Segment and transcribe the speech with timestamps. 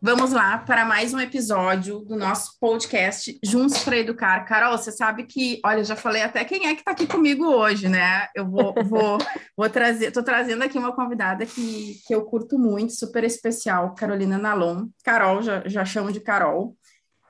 [0.00, 4.44] Vamos lá para mais um episódio do nosso podcast Juntos para Educar.
[4.44, 7.88] Carol, você sabe que, olha, já falei até quem é que está aqui comigo hoje,
[7.88, 8.28] né?
[8.32, 9.18] Eu vou, vou,
[9.56, 14.38] vou trazer, estou trazendo aqui uma convidada que, que eu curto muito, super especial, Carolina
[14.38, 14.86] Nalon.
[15.02, 16.76] Carol, já, já chamo de Carol.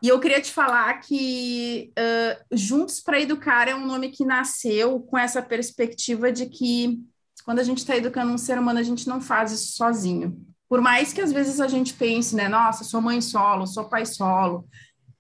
[0.03, 5.01] E eu queria te falar que uh, Juntos para Educar é um nome que nasceu
[5.01, 7.01] com essa perspectiva de que
[7.47, 10.81] quando a gente está educando um ser humano, a gente não faz isso sozinho por
[10.81, 14.69] mais que às vezes a gente pense, né, nossa, sou mãe solo, sou pai solo,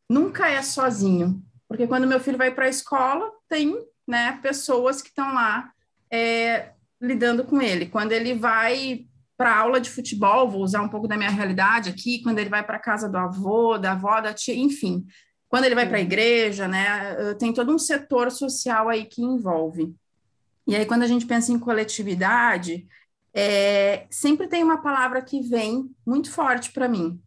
[0.09, 3.77] nunca é sozinho, porque quando meu filho vai para a escola, tem,
[4.07, 5.71] né, pessoas que estão lá
[6.11, 7.87] é, lidando com ele.
[7.87, 12.23] Quando ele vai para aula de futebol, vou usar um pouco da minha realidade aqui,
[12.23, 15.07] quando ele vai para casa do avô, da avó, da tia, enfim,
[15.49, 19.95] quando ele vai para a igreja, né, tem todo um setor social aí que envolve.
[20.66, 22.87] E aí, quando a gente pensa em coletividade,
[23.34, 27.21] é, sempre tem uma palavra que vem muito forte para mim,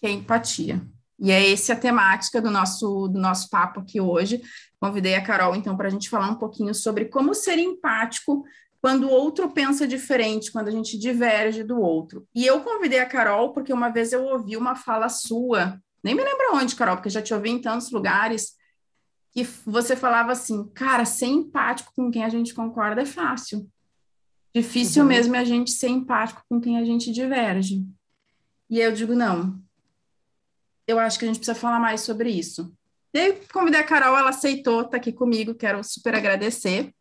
[0.00, 0.86] que é empatia.
[1.18, 4.42] E é essa a temática do nosso, do nosso papo aqui hoje.
[4.80, 8.44] Convidei a Carol, então, para a gente falar um pouquinho sobre como ser empático
[8.80, 12.26] quando o outro pensa diferente, quando a gente diverge do outro.
[12.34, 16.22] E eu convidei a Carol porque uma vez eu ouvi uma fala sua, nem me
[16.22, 18.52] lembro onde, Carol, porque já te ouvi em tantos lugares,
[19.32, 23.66] que você falava assim, cara, ser empático com quem a gente concorda é fácil.
[24.54, 25.08] Difícil uhum.
[25.08, 27.84] mesmo é a gente ser empático com quem a gente diverge.
[28.70, 29.60] E eu digo, não.
[30.86, 32.72] Eu acho que a gente precisa falar mais sobre isso.
[33.12, 36.92] E aí, convidei a Carol, ela aceitou, tá aqui comigo, quero super agradecer.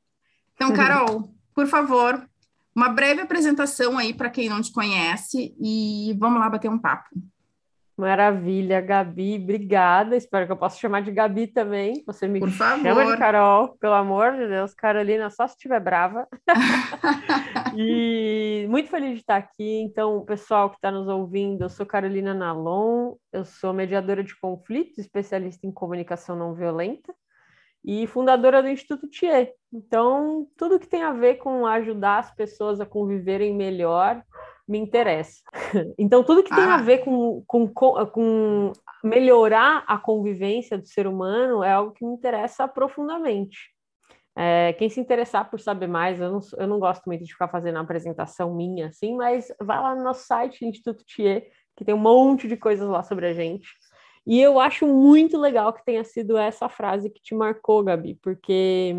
[0.56, 0.76] Então, uhum.
[0.76, 2.28] Carol, por favor,
[2.76, 7.09] uma breve apresentação aí para quem não te conhece e vamos lá bater um papo.
[8.04, 10.18] Maravilha, Gabi, obrigada.
[10.18, 12.04] Espero que eu possa chamar de Gabi também.
[12.06, 14.73] Você me Por chama de Carol, pelo amor de Deus.
[14.73, 16.28] Carolina, só se estiver brava.
[17.78, 19.80] e muito feliz de estar aqui.
[19.84, 24.97] Então, pessoal que está nos ouvindo, eu sou Carolina Nalon, eu sou mediadora de conflitos,
[24.97, 27.16] especialista em comunicação não violenta
[27.85, 29.53] e fundadora do Instituto Thier.
[29.72, 34.22] Então, tudo que tem a ver com ajudar as pessoas a conviverem melhor
[34.68, 35.41] me interessa.
[35.97, 36.75] Então, tudo que tem ah.
[36.75, 38.72] a ver com, com, com
[39.03, 43.73] melhorar a convivência do ser humano é algo que me interessa profundamente.
[44.35, 47.47] É, quem se interessar por saber mais, eu não, eu não gosto muito de ficar
[47.47, 51.94] fazendo a apresentação minha, assim, mas vai lá no nosso site, Instituto Thier, que tem
[51.94, 53.68] um monte de coisas lá sobre a gente.
[54.25, 58.96] E eu acho muito legal que tenha sido essa frase que te marcou, Gabi, porque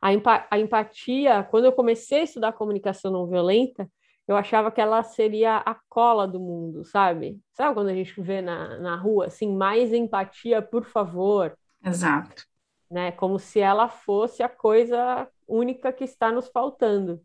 [0.00, 3.90] a, empa a empatia, quando eu comecei a estudar comunicação não violenta,
[4.32, 7.40] eu achava que ela seria a cola do mundo, sabe?
[7.52, 11.56] Sabe quando a gente vê na, na rua, assim, mais empatia, por favor?
[11.84, 12.44] Exato.
[12.90, 13.12] Né?
[13.12, 17.20] Como se ela fosse a coisa única que está nos faltando.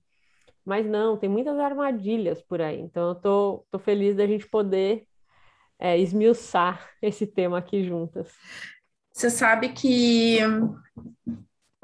[0.66, 2.80] Mas não, tem muitas armadilhas por aí.
[2.80, 5.08] Então eu tô, tô feliz da gente poder
[5.78, 8.34] é, esmiuçar esse tema aqui juntas.
[9.14, 10.40] Você sabe que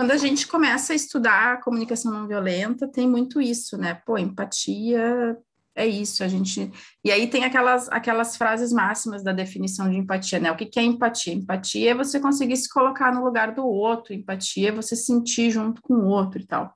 [0.02, 4.02] quando a gente começa a estudar a comunicação não violenta, tem muito isso, né?
[4.04, 5.38] Pô, empatia
[5.76, 6.72] é isso, a gente.
[7.06, 10.52] E aí tem aquelas, aquelas frases máximas da definição de empatia, né?
[10.52, 11.36] O que, que é empatia?
[11.36, 15.84] Empatia é você conseguir se colocar no lugar do outro, empatia é você sentir junto
[15.84, 16.74] com o outro e tal.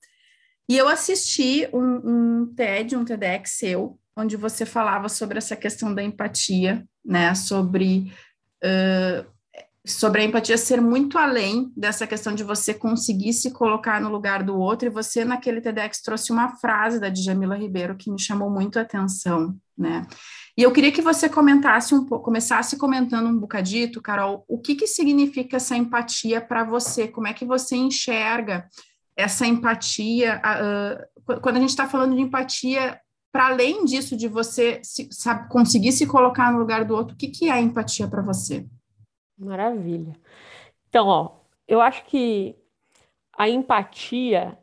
[0.69, 5.95] E eu assisti um, um TED, um TEDx seu, onde você falava sobre essa questão
[5.95, 7.33] da empatia, né?
[7.33, 8.13] Sobre
[8.63, 9.34] uh,
[9.85, 14.43] sobre a empatia ser muito além dessa questão de você conseguir se colocar no lugar
[14.43, 18.49] do outro, e você naquele TEDx trouxe uma frase da Djamila Ribeiro que me chamou
[18.49, 20.05] muito a atenção, né?
[20.57, 24.73] E eu queria que você comentasse um pouco, começasse comentando um bocadito, Carol, o que
[24.73, 27.07] que significa essa empatia para você?
[27.07, 28.67] Como é que você enxerga
[29.17, 30.41] essa empatia?
[30.41, 32.97] Uh, quando a gente está falando de empatia,
[33.33, 37.17] para além disso, de você se, sabe, conseguir se colocar no lugar do outro, o
[37.17, 38.65] que, que é empatia para você?
[39.37, 40.13] Maravilha.
[40.89, 41.31] Então, ó,
[41.67, 42.55] eu acho que
[43.37, 44.57] a empatia,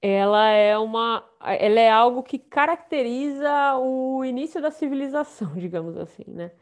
[0.00, 6.52] ela é uma, ela é algo que caracteriza o início da civilização, digamos assim, né?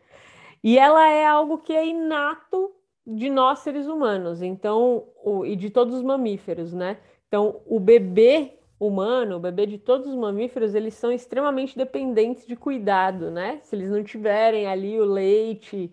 [0.62, 2.73] E ela é algo que é inato
[3.06, 6.99] de nós seres humanos, então, o, e de todos os mamíferos, né?
[7.29, 12.56] Então, o bebê humano, o bebê de todos os mamíferos, eles são extremamente dependentes de
[12.56, 13.61] cuidado, né?
[13.62, 15.93] Se eles não tiverem ali o leite,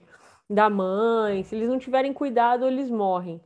[0.49, 3.41] da mãe, se eles não tiverem cuidado, eles morrem.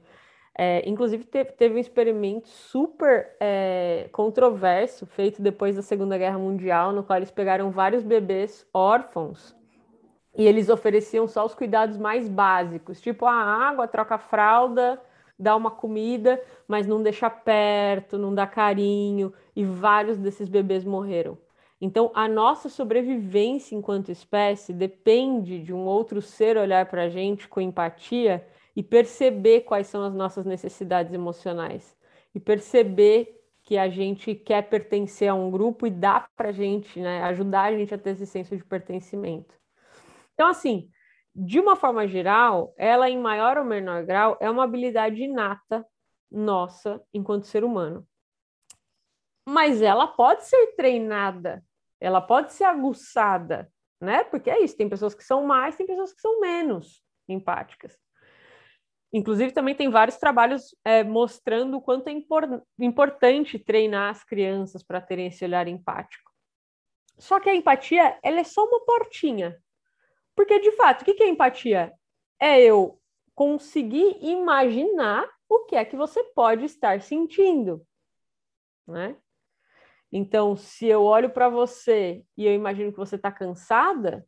[0.56, 7.04] É, inclusive, teve, um experimento super é, controverso feito depois da Segunda Guerra Mundial, no
[7.04, 9.56] qual eles pegaram vários bebês órfãos
[10.36, 15.00] e eles ofereciam só os cuidados mais básicos, tipo a água, troca a fralda,
[15.38, 21.38] dá uma comida, mas não deixa perto, não dá carinho, e vários desses bebês morreram.
[21.86, 27.46] Então, a nossa sobrevivência enquanto espécie depende de um outro ser olhar para a gente
[27.46, 31.94] com empatia e perceber quais são as nossas necessidades emocionais
[32.34, 37.02] e perceber que a gente quer pertencer a um grupo e dá para a gente,
[37.02, 39.54] né, ajudar a gente a ter esse senso de pertencimento.
[40.36, 40.90] Então, assim,
[41.36, 45.86] de uma forma geral, ela em maior ou menor grau é uma habilidade inata
[46.32, 48.08] nossa enquanto ser humano.
[49.46, 51.62] Mas ela pode ser treinada,
[52.04, 54.24] ela pode ser aguçada, né?
[54.26, 57.98] Porque é isso, tem pessoas que são mais, tem pessoas que são menos empáticas.
[59.14, 64.84] Inclusive, também tem vários trabalhos é, mostrando o quanto é impor importante treinar as crianças
[64.84, 66.30] para terem esse olhar empático.
[67.18, 69.58] Só que a empatia, ela é só uma portinha.
[70.36, 71.94] Porque, de fato, o que é empatia?
[72.40, 73.00] É eu
[73.36, 77.86] conseguir imaginar o que é que você pode estar sentindo,
[78.86, 79.16] né?
[80.16, 84.24] Então, se eu olho para você e eu imagino que você está cansada,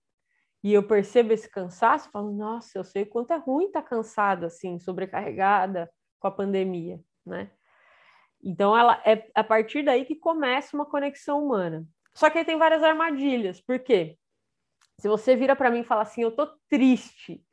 [0.64, 4.48] e eu percebo esse cansaço, falo, nossa, eu sei quanto é ruim estar tá cansada,
[4.48, 5.88] assim, sobrecarregada
[6.20, 7.52] com a pandemia, né?
[8.44, 11.86] Então, ela é a partir daí que começa uma conexão humana.
[12.16, 13.62] Só que aí tem várias armadilhas.
[13.62, 14.18] Por quê?
[15.00, 17.44] Se você vira para mim e fala assim, eu tô triste,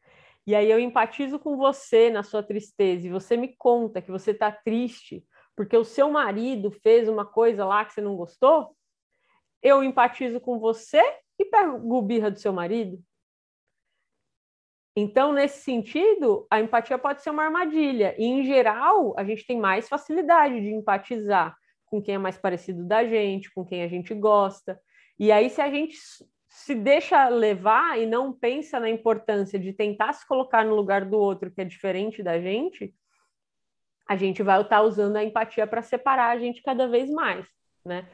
[0.46, 4.32] e aí eu empatizo com você na sua tristeza, e você me conta que você
[4.32, 5.23] tá triste
[5.62, 8.76] porque o seu marido fez uma coisa lá que você não gostou,
[9.62, 11.00] eu empatizo com você
[11.38, 13.00] e pego birra do seu marido.
[14.97, 18.12] Então, nesse sentido, a empatia pode ser uma armadilha.
[18.19, 21.56] E, em geral, a gente tem mais facilidade de empatizar
[21.87, 24.81] com quem é mais parecido da gente, com quem a gente gosta.
[25.17, 25.97] E aí, se a gente
[26.49, 31.17] se deixa levar e não pensa na importância de tentar se colocar no lugar do
[31.17, 32.93] outro que é diferente da gente,
[34.09, 37.47] a gente vai estar usando a empatia para separar a gente cada vez mais,
[37.85, 38.09] né?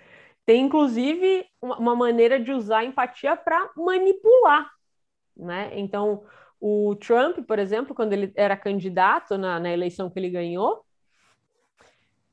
[0.44, 4.70] Tem, inclusive, uma maneira de usar a empatia para manipular,
[5.36, 5.70] né?
[5.74, 6.24] Então,
[6.60, 10.84] o Trump, por exemplo, quando ele era candidato na, na eleição que ele ganhou,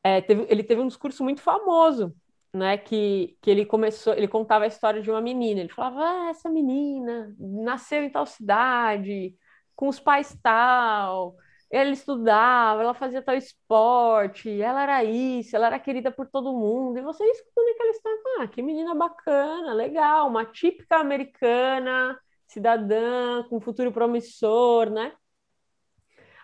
[0.04, 2.16] é, teve, ele teve um discurso muito famoso,
[2.54, 2.78] né?
[2.78, 5.62] Que, que ele começou, ele contava a história de uma menina.
[5.62, 9.36] Ele falava: ah, essa menina nasceu em tal cidade,
[9.76, 11.36] com os pais tal,
[11.76, 16.98] ela estudava, ela fazia tal esporte, ela era isso, ela era querida por todo mundo.
[16.98, 22.18] E você escutando aquela história, ah, que menina bacana, legal, uma típica americana,
[22.48, 25.14] cidadã, com futuro promissor, né?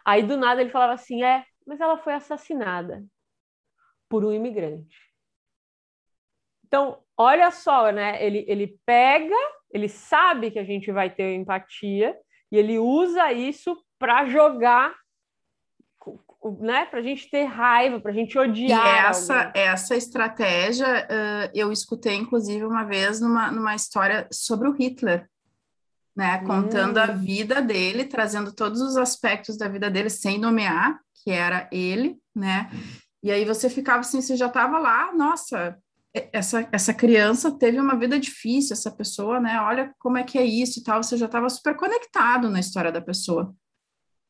[0.04, 3.02] Aí do nada ele falava assim: é, mas ela foi assassinada
[4.10, 4.98] por um imigrante.
[6.66, 8.22] Então, olha só, né?
[8.22, 9.36] Ele, ele pega,
[9.72, 12.18] ele sabe que a gente vai ter empatia
[12.52, 14.94] e ele usa isso para jogar
[16.60, 18.86] né, para a gente ter raiva, para a gente odiar.
[18.86, 24.74] E essa, essa estratégia uh, eu escutei, inclusive, uma vez numa, numa história sobre o
[24.74, 25.30] Hitler,
[26.16, 27.04] né, contando hum.
[27.04, 32.18] a vida dele, trazendo todos os aspectos da vida dele sem nomear, que era ele,
[32.36, 32.70] né?
[33.24, 35.78] E aí você ficava assim, você já estava lá, nossa,
[36.34, 39.62] essa, essa criança teve uma vida difícil, essa pessoa, né?
[39.62, 42.92] Olha como é que é isso e tal, você já estava super conectado na história
[42.92, 43.54] da pessoa.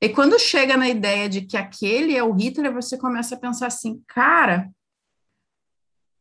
[0.02, 3.68] E quando chega na ideia de que aquele é o Hitler, você começa a pensar
[3.68, 4.68] assim, cara,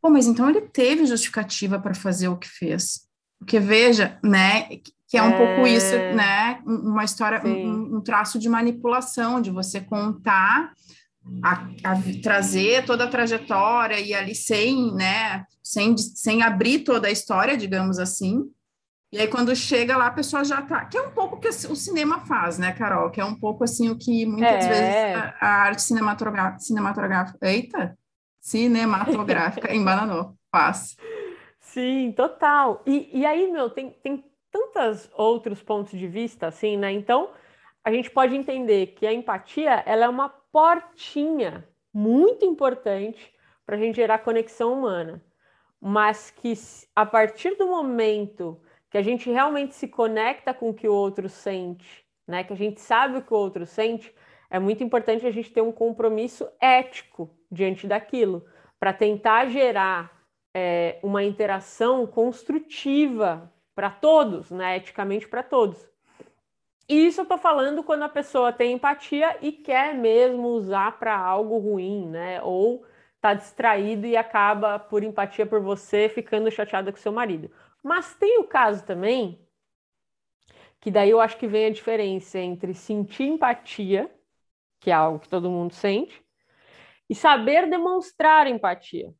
[0.02, 3.08] pô, mas então ele teve justificativa para fazer o que fez.
[3.38, 4.68] Porque veja, né,
[5.08, 5.36] que é um é...
[5.36, 10.74] pouco isso, né, uma história, um, um, traço de manipulação, de você contar,
[11.42, 17.10] a, a, trazer toda a trajetória e ali sem, né, sem, sem abrir toda a
[17.10, 18.44] história, digamos assim,
[19.12, 20.84] e aí, quando chega lá, a pessoa já tá.
[20.84, 23.10] Que é um pouco o que o cinema faz, né, Carol?
[23.10, 24.68] Que é um pouco assim o que muitas é.
[24.68, 27.38] vezes a, a arte cinematográfica, cinematográfica.
[27.42, 27.98] Eita!
[28.40, 30.96] Cinematográfica em Bananô faz.
[31.58, 32.82] Sim, total.
[32.86, 36.92] E, e aí, meu, tem, tem tantos outros pontos de vista, assim, né?
[36.92, 37.30] Então,
[37.84, 43.34] a gente pode entender que a empatia ela é uma portinha muito importante
[43.66, 45.20] para a gente gerar conexão humana,
[45.80, 46.52] mas que
[46.94, 51.28] a partir do momento que a gente realmente se conecta com o que o outro
[51.28, 52.42] sente, né?
[52.42, 54.12] Que a gente sabe o que o outro sente,
[54.50, 58.44] é muito importante a gente ter um compromisso ético diante daquilo,
[58.78, 60.10] para tentar gerar
[60.52, 64.76] é, uma interação construtiva para todos, né?
[64.76, 65.88] Eticamente para todos.
[66.88, 71.16] E isso eu estou falando quando a pessoa tem empatia e quer mesmo usar para
[71.16, 72.42] algo ruim, né?
[72.42, 77.48] Ou está distraído e acaba, por empatia por você, ficando chateada com seu marido.
[77.82, 79.44] Mas tem o caso também,
[80.80, 84.10] que daí eu acho que vem a diferença entre sentir empatia,
[84.80, 86.24] que é algo que todo mundo sente,
[87.08, 89.12] e saber demonstrar empatia,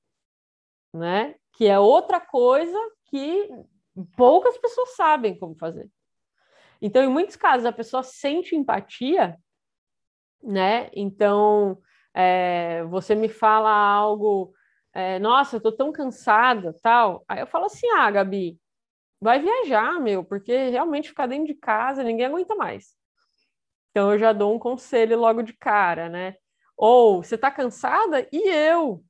[0.95, 1.35] né?
[1.53, 3.51] Que é outra coisa que
[4.17, 5.91] poucas pessoas sabem como fazer.
[6.81, 9.37] Então, em muitos casos, a pessoa sente empatia,
[10.43, 10.91] né?
[10.95, 11.79] Então,
[12.15, 14.55] é, você me fala algo,
[14.93, 17.25] é, nossa, eu tô tão cansada, tal.
[17.29, 18.59] Aí eu falo assim, ah, Gabi,
[19.21, 22.97] vai viajar, meu, porque realmente ficar dentro de casa ninguém aguenta mais.
[23.91, 26.37] Então eu já dou um conselho logo de cara, né?
[26.77, 29.05] Ou você tá cansada e eu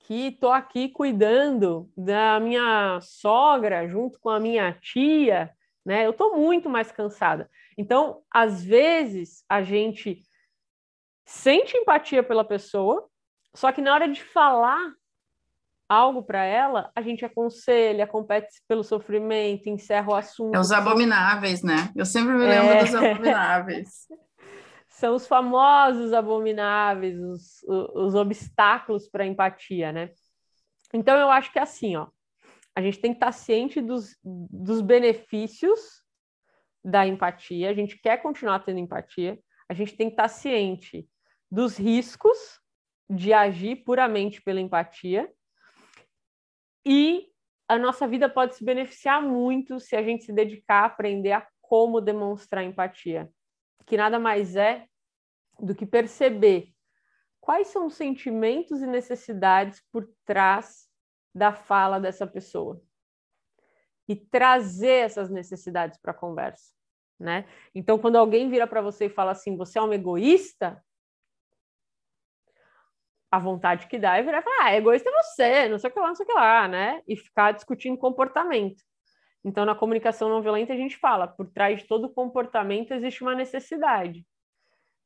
[0.00, 5.52] que tô aqui cuidando da minha sogra junto com a minha tia,
[5.84, 6.06] né?
[6.06, 7.50] Eu tô muito mais cansada.
[7.76, 10.22] Então, às vezes a gente
[11.26, 13.08] sente empatia pela pessoa,
[13.56, 14.92] só que na hora de falar
[15.88, 20.54] algo para ela, a gente aconselha, compete pelo sofrimento, encerra o assunto.
[20.54, 21.90] É os abomináveis, né?
[21.94, 22.84] Eu sempre me lembro é...
[22.84, 23.88] dos abomináveis.
[24.88, 27.62] São os famosos abomináveis, os,
[27.94, 30.10] os obstáculos para a empatia, né?
[30.92, 32.08] Então, eu acho que é assim, ó.
[32.74, 36.02] A gente tem que estar ciente dos, dos benefícios
[36.84, 41.08] da empatia, a gente quer continuar tendo empatia, a gente tem que estar ciente
[41.50, 42.60] dos riscos
[43.08, 45.30] de agir puramente pela empatia
[46.84, 47.28] e
[47.68, 51.46] a nossa vida pode se beneficiar muito se a gente se dedicar a aprender a
[51.60, 53.28] como demonstrar empatia,
[53.84, 54.86] que nada mais é
[55.58, 56.72] do que perceber
[57.40, 60.88] quais são os sentimentos e necessidades por trás
[61.34, 62.80] da fala dessa pessoa
[64.08, 66.72] e trazer essas necessidades para a conversa,
[67.18, 67.48] né?
[67.74, 70.82] Então, quando alguém vira para você e fala assim, você é um egoísta,
[73.30, 75.92] a vontade que dá é virar e falar, ah, egoísta é você, não sei o
[75.92, 77.02] que lá, não sei o que lá, né?
[77.06, 78.82] E ficar discutindo comportamento.
[79.44, 83.34] Então, na comunicação não violenta, a gente fala, por trás de todo comportamento existe uma
[83.34, 84.26] necessidade.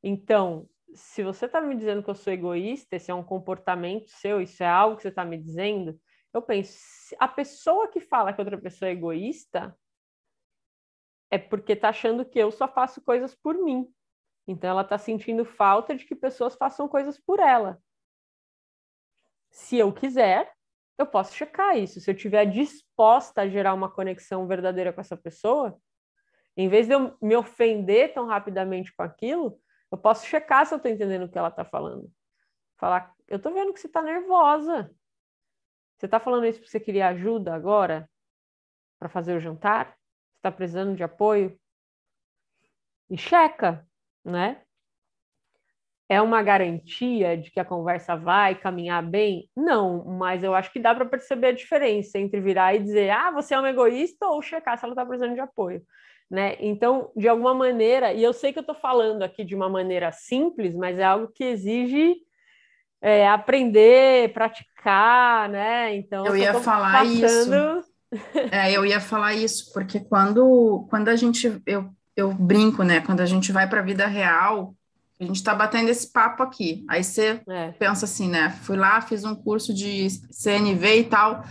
[0.03, 4.41] Então, se você está me dizendo que eu sou egoísta, esse é um comportamento seu,
[4.41, 5.99] isso é algo que você está me dizendo,
[6.33, 6.79] eu penso,
[7.19, 9.77] a pessoa que fala que outra pessoa é egoísta
[11.31, 13.87] é porque está achando que eu só faço coisas por mim.
[14.47, 17.81] Então, ela está sentindo falta de que pessoas façam coisas por ela
[19.50, 20.50] se eu quiser,
[20.97, 22.00] eu posso checar isso.
[22.00, 25.78] Se eu estiver disposta a gerar uma conexão verdadeira com essa pessoa,
[26.57, 30.76] em vez de eu me ofender tão rapidamente com aquilo, eu posso checar se eu
[30.76, 32.11] estou entendendo o que ela está falando.
[32.76, 34.95] Falar, eu estou vendo que você está nervosa.
[35.97, 38.09] Você está falando isso porque você queria ajuda agora
[38.99, 39.88] para fazer o jantar?
[39.88, 41.59] Você está precisando de apoio?
[43.09, 43.87] E checa,
[44.25, 44.64] né?
[46.11, 49.49] É uma garantia de que a conversa vai caminhar bem?
[49.57, 53.31] Não, mas eu acho que dá para perceber a diferença entre virar e dizer, ah,
[53.31, 55.81] você é um egoísta, ou checar se ela está precisando de apoio.
[56.29, 56.57] Né?
[56.59, 60.11] Então, de alguma maneira, e eu sei que eu estou falando aqui de uma maneira
[60.11, 62.17] simples, mas é algo que exige
[63.00, 65.95] é, aprender, praticar, né?
[65.95, 67.79] Então, eu ia falar passando...
[67.79, 67.90] isso.
[68.50, 73.00] É, eu ia falar isso, porque quando, quando a gente, eu, eu brinco, né?
[73.00, 74.75] Quando a gente vai para a vida real,
[75.21, 76.85] a gente está batendo esse papo aqui.
[76.89, 77.73] Aí você é.
[77.73, 78.50] pensa assim, né?
[78.62, 81.45] Fui lá, fiz um curso de CNV e tal.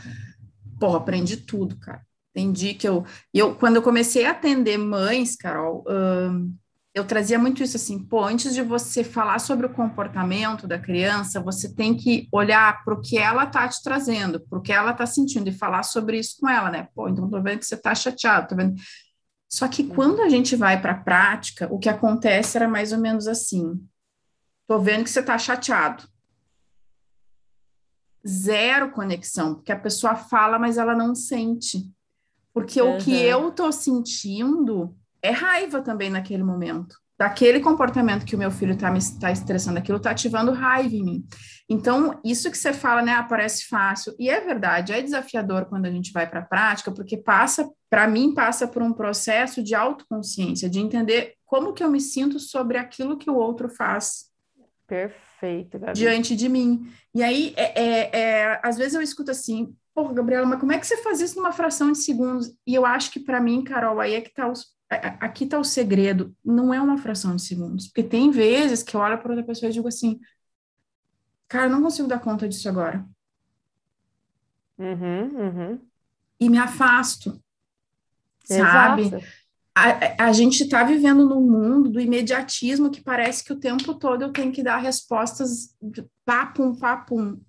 [0.79, 2.01] Porra, aprendi tudo, cara.
[2.35, 3.05] Entendi que eu.
[3.31, 6.55] eu quando eu comecei a atender mães, Carol, hum,
[6.95, 11.39] eu trazia muito isso assim, pô, antes de você falar sobre o comportamento da criança,
[11.39, 14.93] você tem que olhar para o que ela tá te trazendo, para o que ela
[14.93, 16.87] tá sentindo e falar sobre isso com ela, né?
[16.95, 18.73] Pô, então tô vendo que você tá chateado, tô vendo
[19.49, 19.89] só que uhum.
[19.89, 23.83] quando a gente vai para a prática, o que acontece era mais ou menos assim:
[24.67, 26.07] tô vendo que você está chateado.
[28.27, 31.91] Zero conexão, porque a pessoa fala, mas ela não sente.
[32.53, 32.95] Porque uhum.
[32.95, 38.49] o que eu tô sentindo é raiva também naquele momento daquele comportamento que o meu
[38.49, 41.27] filho está me tá estressando, aquilo está ativando raiva em mim.
[41.67, 45.91] Então, isso que você fala, né, aparece fácil, e é verdade, é desafiador quando a
[45.91, 50.69] gente vai para a prática, porque passa, para mim, passa por um processo de autoconsciência,
[50.69, 54.29] de entender como que eu me sinto sobre aquilo que o outro faz.
[54.87, 55.99] Perfeito, Gabi.
[55.99, 56.89] Diante de mim.
[57.13, 60.79] E aí, é, é, é, às vezes eu escuto assim, porra, Gabriela, mas como é
[60.79, 62.55] que você faz isso numa fração de segundos?
[62.65, 65.63] E eu acho que para mim, Carol, aí é que está os aqui está o
[65.63, 69.45] segredo, não é uma fração de segundos, porque tem vezes que eu olho para outra
[69.45, 70.19] pessoa e digo assim,
[71.47, 73.05] cara, não consigo dar conta disso agora.
[74.77, 75.79] Uhum, uhum.
[76.39, 77.39] E me afasto,
[78.43, 79.11] sabe?
[79.75, 84.23] A, a, gente está vivendo num mundo do imediatismo que parece que o tempo todo
[84.23, 85.75] eu tenho que dar respostas
[86.25, 87.39] papum, papum.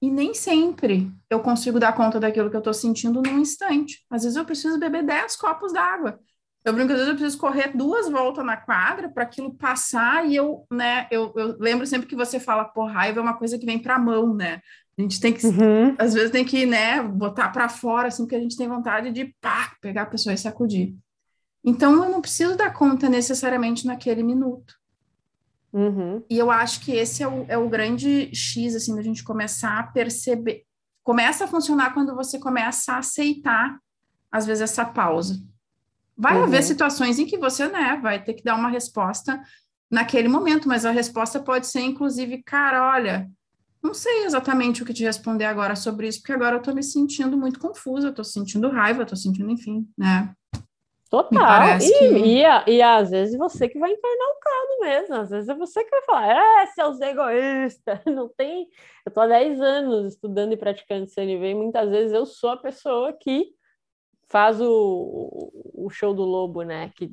[0.00, 4.04] E nem sempre eu consigo dar conta daquilo que eu estou sentindo num instante.
[4.08, 6.20] Às vezes eu preciso beber 10 copos d'água
[6.64, 10.34] Eu brinco, às vezes eu preciso correr duas voltas na quadra para aquilo passar e
[10.34, 13.66] eu, né, eu, eu lembro sempre que você fala, por raiva é uma coisa que
[13.66, 14.62] vem para a mão, né?
[14.96, 15.94] A gente tem que, uhum.
[15.98, 19.34] às vezes tem que, né, botar para fora, assim, porque a gente tem vontade de,
[19.40, 20.94] pá, pegar a pessoa e sacudir.
[21.62, 24.74] Então, eu não preciso dar conta necessariamente naquele minuto.
[25.72, 26.22] Uhum.
[26.30, 29.78] E eu acho que esse é o, é o grande X, assim, da gente começar
[29.80, 30.62] a perceber.
[31.02, 33.78] Começa a funcionar quando você começa a aceitar,
[34.30, 35.42] às vezes, essa pausa.
[36.16, 36.44] Vai uhum.
[36.44, 39.40] haver situações em que você, né, vai ter que dar uma resposta
[39.90, 43.28] naquele momento, mas a resposta pode ser, inclusive, cara, olha,
[43.82, 46.82] não sei exatamente o que te responder agora sobre isso, porque agora eu tô me
[46.82, 50.32] sentindo muito confusa, eu tô sentindo raiva, eu tô sentindo, enfim, né?
[51.10, 51.78] Total.
[51.78, 52.04] E, que...
[52.06, 55.14] e, e, às vezes você que vai encarnar o caldo mesmo.
[55.14, 58.00] Às vezes é você que vai falar, é, seus egoístas.
[58.06, 58.66] Não tem.
[59.06, 62.56] Eu tô há 10 anos estudando e praticando CNV, e muitas vezes eu sou a
[62.56, 63.50] pessoa que
[64.28, 66.90] faz o, o show do lobo, né?
[66.94, 67.12] Que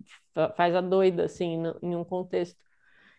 [0.55, 2.57] faz a doida, assim, no, em um contexto.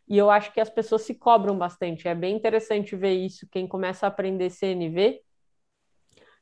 [0.09, 2.09] E eu acho que as pessoas se cobram bastante.
[2.09, 3.47] É bem interessante ver isso.
[3.51, 5.21] Quem começa a aprender CNV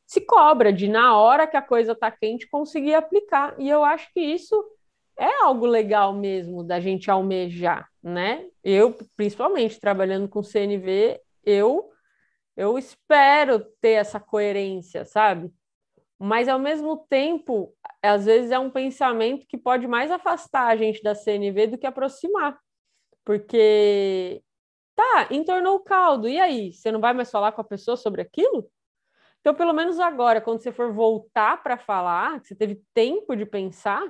[0.06, 3.54] se cobra de, na hora que a coisa está quente, conseguir aplicar.
[3.58, 4.60] E eu acho que isso
[5.16, 8.46] é algo legal mesmo da gente almejar, né?
[8.64, 11.90] Eu, principalmente trabalhando com CNV, eu
[12.56, 15.50] eu espero ter essa coerência, sabe?
[16.22, 21.02] Mas ao mesmo tempo, às vezes é um pensamento que pode mais afastar a gente
[21.02, 22.58] da CNV do que aproximar.
[23.24, 24.42] Porque
[24.94, 26.74] tá, entornou o caldo, e aí?
[26.74, 28.70] Você não vai mais falar com a pessoa sobre aquilo?
[29.40, 33.46] Então, pelo menos agora, quando você for voltar para falar, que você teve tempo de
[33.46, 34.02] pensar,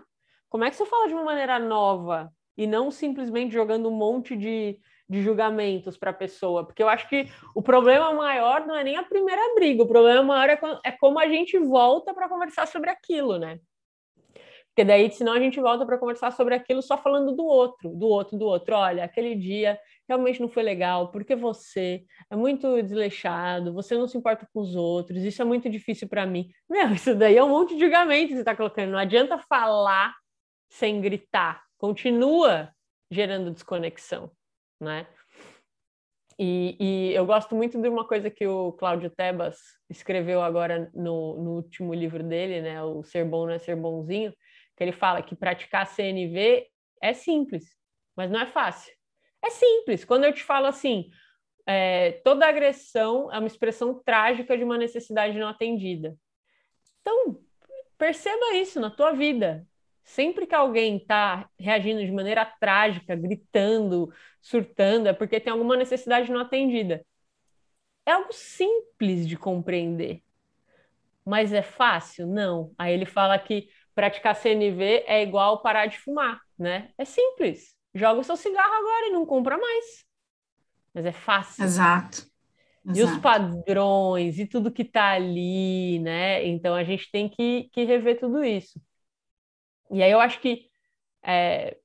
[0.49, 4.37] como é que você fala de uma maneira nova e não simplesmente jogando um monte
[4.37, 6.64] de, de julgamentos para a pessoa?
[6.64, 10.23] Porque eu acho que o problema maior não é nem a primeira briga, o problema
[10.23, 13.59] maior é, é como a gente volta para conversar sobre aquilo, né?
[14.69, 18.07] Porque daí, senão, a gente volta para conversar sobre aquilo só falando do outro, do
[18.07, 18.76] outro, do outro.
[18.76, 24.17] Olha, aquele dia realmente não foi legal, porque você é muito desleixado, você não se
[24.17, 26.49] importa com os outros, isso é muito difícil para mim.
[26.69, 28.93] Meu, isso daí é um monte de julgamento que você está colocando.
[28.93, 30.15] Não adianta falar
[30.71, 31.63] sem gritar.
[31.76, 32.71] Continua
[33.11, 34.30] gerando desconexão,
[34.80, 35.06] né?
[36.38, 39.58] E, e, eu gosto muito de uma coisa que o Cláudio Tebas
[39.90, 42.82] escreveu agora no, no último livro dele, né?
[42.82, 44.32] O Ser Bom Não é Ser Bonzinho,
[44.75, 46.66] que ele fala que praticar CNV
[47.02, 47.76] é simples,
[48.16, 48.90] mas não é fácil.
[49.45, 50.02] É simples.
[50.02, 51.10] Quando eu te falo assim,
[51.66, 56.16] é, toda agressão é uma expressão trágica de uma necessidade não atendida.
[57.00, 57.38] Então,
[57.99, 59.66] perceba isso na tua vida.
[60.11, 66.33] Sempre que alguém está reagindo de maneira trágica, gritando, surtando, é porque tem alguma necessidade
[66.33, 67.07] não atendida.
[68.05, 70.21] É algo simples de compreender.
[71.25, 72.27] Mas é fácil?
[72.27, 72.73] Não.
[72.77, 76.91] Aí ele fala que praticar CNV é igual parar de fumar, né?
[76.99, 77.77] É simples.
[77.95, 80.05] Joga o seu cigarro agora e não compra mais.
[80.93, 81.63] Mas é fácil.
[81.63, 82.27] Exato.
[82.85, 82.99] Exato.
[82.99, 86.45] E os padrões e tudo que está ali, né?
[86.45, 88.81] Então a gente tem que, que rever tudo isso.
[89.91, 90.67] E aí eu acho que
[91.25, 91.76] é,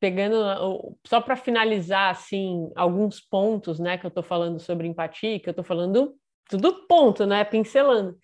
[0.00, 5.48] pegando só para finalizar assim alguns pontos, né, que eu estou falando sobre empatia, que
[5.48, 6.14] eu estou falando
[6.48, 8.18] tudo ponto, né, pincelando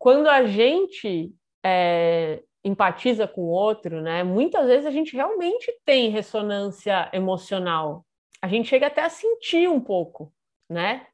[0.00, 1.30] quando a gente
[1.62, 8.06] é, empatiza com o outro, né, muitas vezes a gente realmente tem ressonância emocional.
[8.40, 10.32] A gente chega até a sentir um pouco,
[10.66, 11.06] né?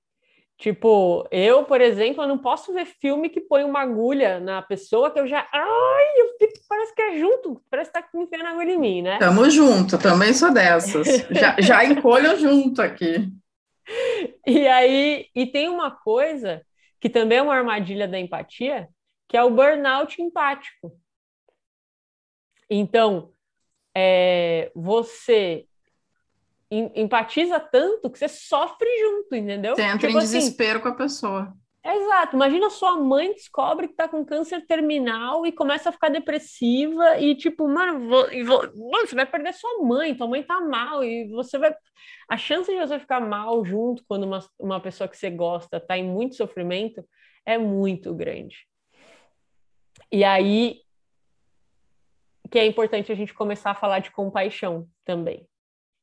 [0.59, 5.11] Tipo, eu, por exemplo, eu não posso ver filme que põe uma agulha na pessoa
[5.11, 5.47] que eu já.
[5.53, 9.19] Ai, eu fico, parece que é junto, parece que tá enfiando agulha em mim, né?
[9.19, 11.07] Tamo junto, também sou dessas.
[11.31, 13.31] já, já encolho junto aqui.
[14.47, 16.63] E aí, e tem uma coisa
[16.99, 18.89] que também é uma armadilha da empatia,
[19.29, 20.99] que é o burnout empático.
[22.71, 23.31] Então,
[23.95, 25.67] é, você
[26.95, 29.75] empatiza tanto que você sofre junto, entendeu?
[29.75, 31.53] Você entra tipo em assim, desespero com a pessoa.
[31.85, 32.35] Exato.
[32.35, 37.37] Imagina sua mãe descobre que tá com câncer terminal e começa a ficar depressiva e
[37.37, 41.29] tipo, mano, vou, vou, mano, você vai perder sua mãe, tua mãe tá mal e
[41.29, 41.73] você vai.
[42.29, 45.97] A chance de você ficar mal junto quando uma, uma pessoa que você gosta tá
[45.97, 47.05] em muito sofrimento
[47.45, 48.67] é muito grande.
[50.11, 50.81] E aí
[52.51, 55.47] que é importante a gente começar a falar de compaixão também,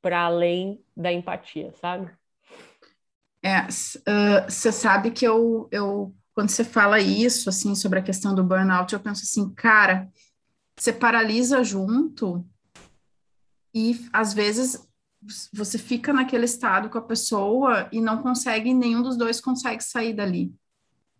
[0.03, 2.11] para além da empatia, sabe?
[3.41, 8.35] É, você uh, sabe que eu, eu, quando você fala isso, assim, sobre a questão
[8.35, 10.09] do burnout, eu penso assim, cara,
[10.75, 12.45] você paralisa junto
[13.73, 14.85] e, às vezes,
[15.53, 20.13] você fica naquele estado com a pessoa e não consegue, nenhum dos dois consegue sair
[20.13, 20.53] dali,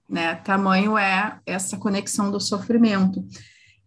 [0.09, 0.35] né?
[0.35, 3.25] Tamanho é essa conexão do sofrimento.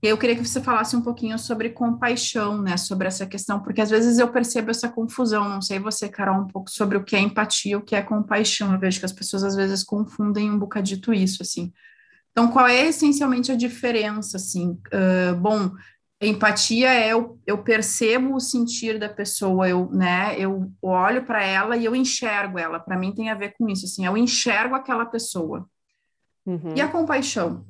[0.02, 2.76] E eu queria que você falasse um pouquinho sobre compaixão, né?
[2.76, 5.48] Sobre essa questão, porque às vezes eu percebo essa confusão.
[5.48, 8.72] Não sei você, Carol, um pouco sobre o que é empatia, o que é compaixão.
[8.72, 11.72] Eu vejo que as pessoas às vezes confundem um bocadito isso, assim.
[12.30, 14.78] Então, qual é essencialmente a diferença, assim?
[14.92, 15.70] Uh, bom,
[16.20, 20.38] empatia é eu, eu percebo o sentir da pessoa, eu, né?
[20.38, 22.78] Eu olho para ela e eu enxergo ela.
[22.78, 24.04] Para mim tem a ver com isso, assim.
[24.04, 25.66] Eu enxergo aquela pessoa.
[26.44, 26.74] Uhum.
[26.76, 27.66] E a compaixão?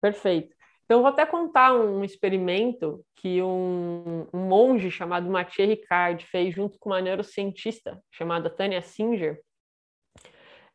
[0.00, 0.59] Perfeito.
[0.90, 6.80] Então, vou até contar um experimento que um, um monge chamado Mathieu Ricard fez junto
[6.80, 9.40] com uma neurocientista chamada Tânia Singer.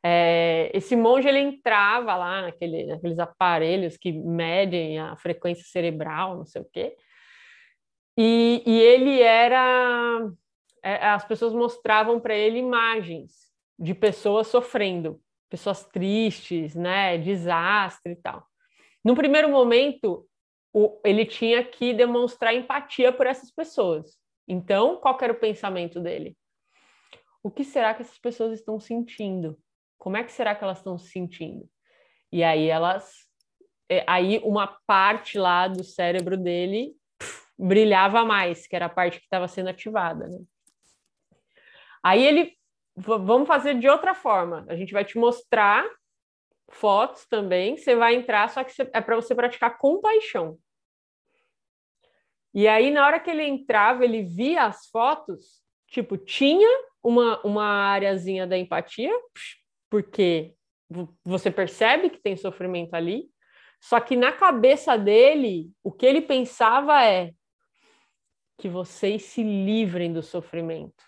[0.02, 6.46] É, esse monge ele entrava lá naquele, naqueles aparelhos que medem a frequência cerebral, não
[6.46, 6.96] sei o quê,
[8.18, 10.32] e, e ele era.
[10.82, 18.16] É, as pessoas mostravam para ele imagens de pessoas sofrendo, pessoas tristes, né, desastre e
[18.16, 18.48] tal.
[19.06, 20.28] No primeiro momento,
[20.74, 24.18] o, ele tinha que demonstrar empatia por essas pessoas.
[24.48, 26.36] Então, qual era o pensamento dele?
[27.44, 29.60] O que será que essas pessoas estão sentindo?
[30.00, 31.70] Como é que será que elas estão se sentindo?
[32.32, 33.14] E aí elas,
[33.88, 36.96] é, aí uma parte lá do cérebro dele
[37.58, 40.28] brilhava mais, que era a parte que estava sendo ativada.
[40.28, 40.40] Né?
[42.04, 42.58] Aí ele,
[42.96, 44.66] vamos fazer de outra forma.
[44.68, 45.88] A gente vai te mostrar
[46.76, 50.58] fotos também, você vai entrar, só que é para você praticar compaixão.
[52.54, 56.70] E aí, na hora que ele entrava, ele via as fotos, tipo, tinha
[57.04, 59.12] uma, uma areazinha da empatia,
[59.90, 60.54] porque
[61.24, 63.30] você percebe que tem sofrimento ali,
[63.82, 67.32] só que na cabeça dele, o que ele pensava é
[68.58, 71.04] que vocês se livrem do sofrimento,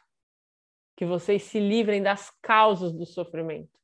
[0.98, 3.77] que vocês se livrem das causas do sofrimento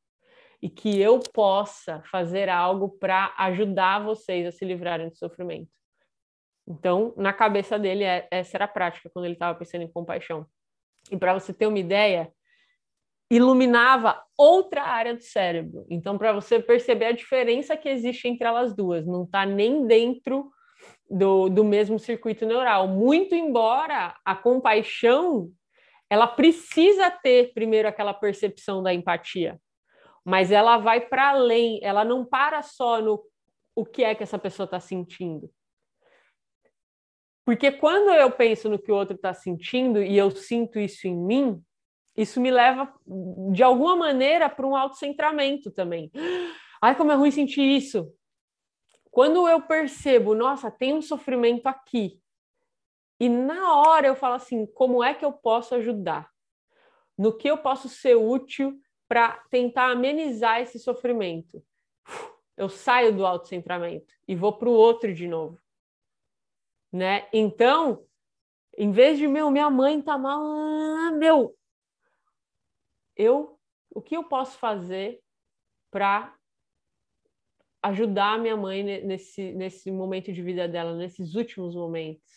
[0.64, 5.70] e que eu possa fazer algo para ajudar vocês a se livrarem do sofrimento.
[6.66, 10.46] Então, na cabeça dele, é, essa era a prática quando ele estava pensando em compaixão.
[11.12, 12.32] E para você ter uma ideia,
[13.30, 15.86] iluminava outra área do cérebro.
[15.90, 20.50] Então, para você perceber a diferença que existe entre elas duas, não está nem dentro
[21.12, 22.88] do, do mesmo circuito neural.
[22.88, 25.52] Muito embora a compaixão
[26.10, 29.60] ela precisa ter primeiro aquela percepção da empatia
[30.24, 33.24] mas ela vai para além, ela não para só no
[33.76, 35.50] o que é que essa pessoa está sentindo.
[37.46, 41.16] Porque quando eu penso no que o outro está sentindo e eu sinto isso em
[41.16, 41.62] mim,
[42.16, 42.94] isso me leva,
[43.52, 46.12] de alguma maneira, para um autocentramento também.
[46.82, 48.14] Ai, como é ruim sentir isso.
[49.10, 52.20] Quando eu percebo, nossa, tem um sofrimento aqui,
[53.20, 56.30] e na hora eu falo assim: como é que eu posso ajudar?
[57.18, 58.80] No que eu posso ser útil
[59.14, 61.64] para tentar amenizar esse sofrimento.
[62.58, 65.62] Eu saio do autocentramento e vou para o outro de novo.
[66.92, 67.28] Né?
[67.32, 68.04] Então,
[68.76, 70.42] em vez de meu, minha mãe tá mal,
[71.16, 71.56] meu,
[73.16, 73.60] eu,
[73.92, 75.22] o que eu posso fazer
[75.92, 76.34] para
[77.84, 82.34] ajudar minha mãe nesse, nesse momento de vida dela, nesses últimos momentos?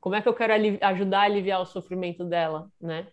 [0.00, 3.06] Como é que eu quero ajudar a aliviar o sofrimento dela, né?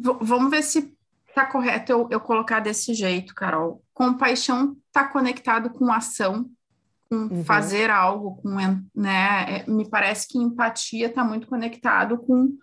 [0.00, 0.96] Vamos ver se
[1.34, 3.82] tá correto eu, eu colocar desse jeito, Carol.
[3.92, 6.50] Compaixão tá conectado com ação,
[7.08, 7.44] com uhum.
[7.44, 8.56] fazer algo, com,
[8.94, 9.58] né?
[9.58, 12.56] É, me parece que empatia está muito conectado com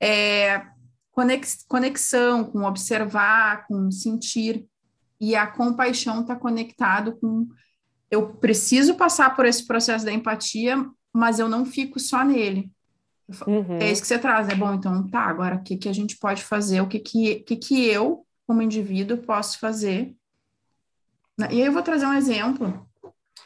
[0.00, 0.66] é,
[1.12, 4.66] conex, conexão, com observar, com sentir.
[5.20, 7.46] E a compaixão está conectado com
[8.10, 12.70] eu preciso passar por esse processo da empatia, mas eu não fico só nele.
[13.46, 13.78] Uhum.
[13.78, 16.16] É isso que você traz, é bom, então tá, agora o que, que a gente
[16.18, 20.14] pode fazer, o que, que, que, que eu, como indivíduo, posso fazer.
[21.38, 22.86] E aí eu vou trazer um exemplo.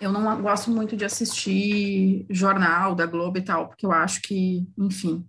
[0.01, 4.67] Eu não gosto muito de assistir jornal da Globo e tal, porque eu acho que,
[4.77, 5.25] enfim,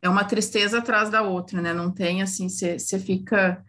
[0.00, 1.74] é uma tristeza atrás da outra, né?
[1.74, 3.62] Não tem assim, você fica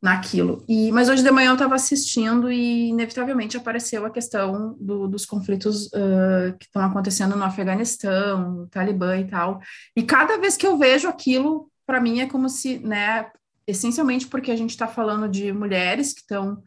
[0.00, 0.64] naquilo.
[0.66, 5.26] E, mas hoje de manhã eu estava assistindo e inevitavelmente apareceu a questão do, dos
[5.26, 9.60] conflitos uh, que estão acontecendo no Afeganistão, no Talibã e tal.
[9.94, 13.30] E cada vez que eu vejo aquilo, para mim é como se, né,
[13.66, 16.62] essencialmente porque a gente está falando de mulheres que estão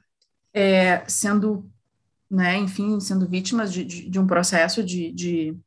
[0.53, 1.67] é, sendo,
[2.29, 5.57] né, enfim, sendo vítimas de, de, de um processo de, de,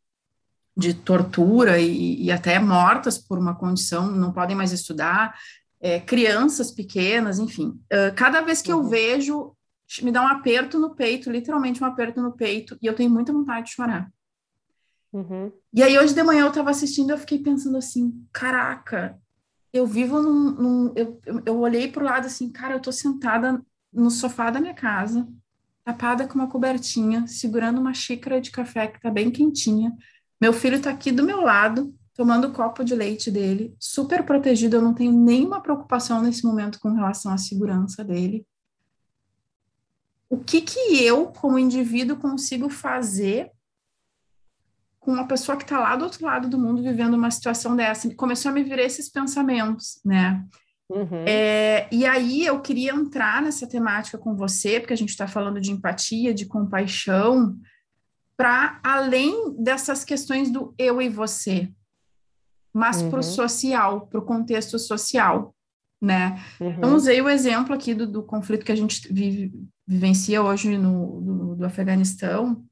[0.76, 5.35] de tortura e, e, até mortas por uma condição, não podem mais estudar,
[5.80, 7.80] é, crianças pequenas, enfim.
[7.92, 8.82] Uh, cada vez que uhum.
[8.82, 9.56] eu vejo,
[10.02, 13.32] me dá um aperto no peito, literalmente um aperto no peito, e eu tenho muita
[13.32, 14.10] vontade de chorar.
[15.12, 15.52] Uhum.
[15.72, 19.18] E aí, hoje de manhã, eu estava assistindo, eu fiquei pensando assim: caraca,
[19.72, 20.50] eu vivo num.
[20.50, 23.62] num eu, eu olhei para o lado assim, cara, eu estou sentada
[23.92, 25.26] no sofá da minha casa,
[25.84, 29.92] tapada com uma cobertinha, segurando uma xícara de café que tá bem quentinha.
[30.40, 34.76] Meu filho tá aqui do meu lado, tomando o copo de leite dele, super protegido,
[34.76, 38.46] eu não tenho nenhuma preocupação nesse momento com relação à segurança dele.
[40.29, 43.50] O que que eu, como indivíduo, consigo fazer
[44.98, 48.12] com uma pessoa que está lá do outro lado do mundo vivendo uma situação dessa?
[48.14, 50.44] Começou a me vir esses pensamentos, né?
[50.88, 51.24] Uhum.
[51.26, 55.61] É, e aí eu queria entrar nessa temática com você, porque a gente está falando
[55.61, 57.57] de empatia, de compaixão,
[58.37, 61.70] para além dessas questões do eu e você,
[62.76, 63.08] mas uhum.
[63.08, 65.54] para o social, para o contexto social,
[66.00, 66.38] né?
[66.60, 66.70] Uhum.
[66.72, 69.50] Então, usei o exemplo aqui do, do conflito que a gente vive,
[69.86, 72.62] vivencia hoje no, do, do Afeganistão,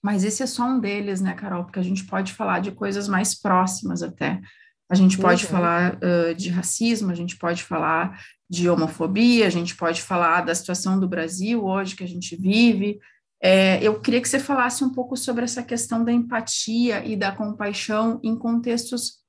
[0.00, 1.64] mas esse é só um deles, né, Carol?
[1.64, 4.40] Porque a gente pode falar de coisas mais próximas até.
[4.88, 5.50] A gente pode uhum.
[5.50, 10.54] falar uh, de racismo, a gente pode falar de homofobia, a gente pode falar da
[10.54, 13.00] situação do Brasil hoje que a gente vive.
[13.42, 17.32] É, eu queria que você falasse um pouco sobre essa questão da empatia e da
[17.32, 19.19] compaixão em contextos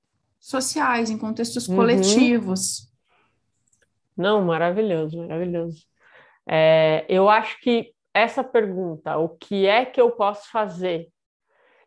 [0.42, 1.76] sociais, em contextos uhum.
[1.78, 2.92] coletivos.
[4.18, 5.86] Não, maravilhoso, maravilhoso.
[6.50, 11.08] É, eu acho que essa pergunta, o que é que eu posso fazer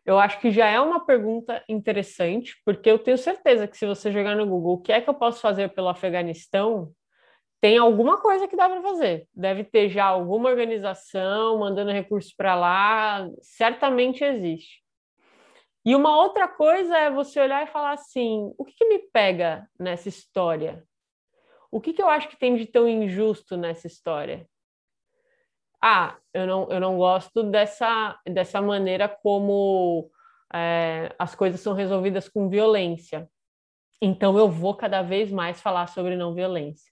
[0.05, 4.11] eu acho que já é uma pergunta interessante, porque eu tenho certeza que se você
[4.11, 6.91] jogar no Google o que é que eu posso fazer pelo Afeganistão,
[7.59, 9.27] tem alguma coisa que dá para fazer.
[9.33, 14.84] Deve ter já alguma organização mandando recursos para lá, certamente existe.
[15.85, 19.69] E uma outra coisa é você olhar e falar assim: o que, que me pega
[19.79, 20.83] nessa história?
[21.71, 24.47] O que, que eu acho que tem de tão injusto nessa história?
[25.87, 30.09] ah, eu não, eu não gosto dessa, dessa maneira como
[30.51, 33.29] é, as coisas são resolvidas com violência.
[34.01, 36.91] Então eu vou cada vez mais falar sobre não violência.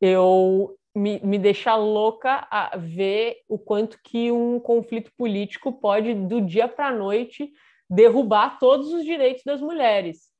[0.00, 6.40] Eu me, me deixa louca a ver o quanto que um conflito político pode, do
[6.40, 7.50] dia para a noite,
[7.94, 10.30] derrubar todos os direitos das mulheres.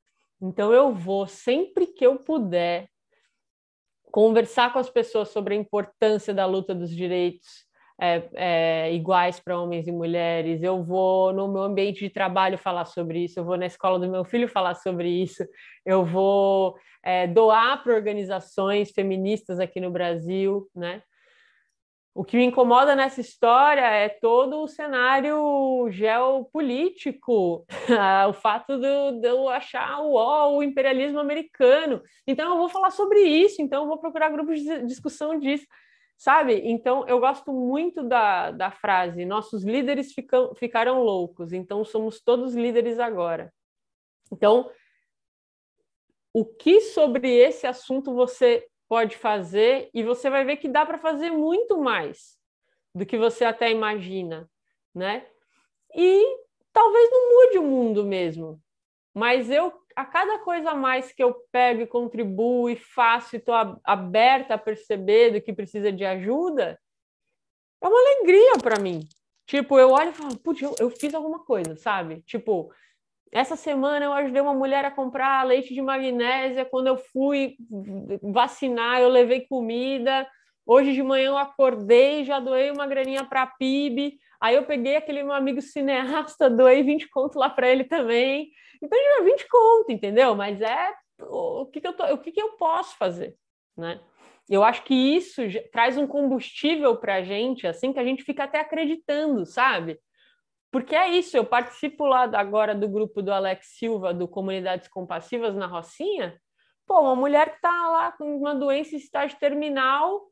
[0.41, 2.88] Então eu vou, sempre que eu puder,
[4.11, 7.67] conversar com as pessoas sobre a importância da luta dos direitos
[8.01, 10.62] é, é, iguais para homens e mulheres.
[10.62, 14.09] Eu vou no meu ambiente de trabalho falar sobre isso, eu vou na escola do
[14.09, 15.47] meu filho falar sobre isso,
[15.85, 21.03] eu vou é, doar para organizações feministas aqui no Brasil, né?
[22.14, 27.64] O que me incomoda nessa história é todo o cenário geopolítico,
[28.29, 32.03] o fato de, eu achar o, o imperialismo americano.
[32.27, 35.66] Então, eu vou falar sobre isso, então, eu vou procurar grupos de discussão disso,
[36.18, 36.61] sabe?
[36.64, 42.55] Então, eu gosto muito da, da frase: nossos líderes ficam, ficaram loucos, então somos todos
[42.55, 43.51] líderes agora.
[44.31, 44.70] Então,
[46.35, 50.98] o que sobre esse assunto você pode fazer e você vai ver que dá para
[50.98, 52.37] fazer muito mais
[52.94, 54.46] do que você até imagina,
[54.94, 55.26] né?
[55.94, 56.22] E
[56.74, 58.61] talvez não mude o mundo mesmo,
[59.14, 63.38] mas eu a cada coisa a mais que eu pego e contribuo e faço e
[63.38, 66.78] estou aberta a perceber do que precisa de ajuda,
[67.83, 69.00] é uma alegria para mim.
[69.46, 72.20] Tipo, eu olho e falo, putz, eu, eu fiz alguma coisa, sabe?
[72.26, 72.70] Tipo,
[73.33, 76.66] essa semana eu ajudei uma mulher a comprar leite de magnésia.
[76.66, 77.57] Quando eu fui
[78.23, 80.29] vacinar, eu levei comida.
[80.66, 84.18] Hoje de manhã eu acordei, já doei uma graninha para a PIB.
[84.38, 88.51] Aí eu peguei aquele meu amigo cineasta, doei 20 conto lá para ele também.
[88.83, 90.35] Então, já 20 conto, entendeu?
[90.35, 93.35] Mas é o que, que eu tô, o que, que eu posso fazer,
[93.77, 94.01] né?
[94.51, 95.40] Eu acho que isso
[95.73, 99.99] traz um combustível para a gente, assim, que a gente fica até acreditando, sabe?
[100.73, 105.55] Porque é isso, eu participo lá agora do grupo do Alex Silva, do Comunidades Compassivas
[105.55, 106.41] na Rocinha.
[106.87, 110.29] Pô, uma mulher que está lá com uma doença em estágio terminal,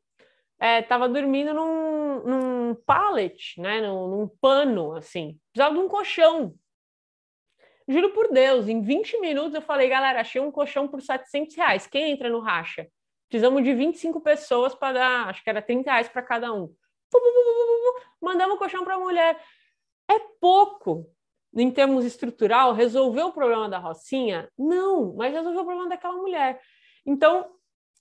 [0.59, 5.39] estava é, dormindo num, num pallet, né, num, num, pano, assim.
[5.53, 6.55] Precisava de um colchão.
[7.87, 11.87] Juro por Deus, em 20 minutos eu falei, galera, achei um colchão por 700 reais.
[11.87, 12.89] Quem entra no racha?
[13.29, 16.75] Precisamos de 25 pessoas para dar, acho que era 30 reais para cada um.
[18.23, 19.39] Mandamos o colchão para a mulher
[20.11, 21.09] é pouco
[21.55, 24.49] em termos estrutural, resolveu o problema da Rocinha?
[24.59, 26.61] Não, mas resolveu o problema daquela mulher.
[27.05, 27.51] Então,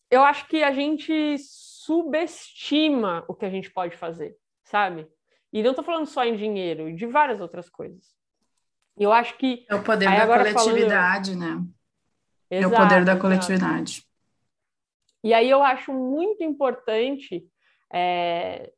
[0.09, 5.07] eu acho que a gente subestima o que a gente pode fazer, sabe?
[5.51, 8.05] E não estou falando só em dinheiro, de várias outras coisas.
[8.97, 9.65] Eu acho que.
[9.69, 11.61] É o poder da coletividade, falando...
[11.61, 11.67] né?
[12.51, 14.03] Exato, é o poder da coletividade.
[15.23, 17.45] E aí eu acho muito importante
[17.91, 18.71] é,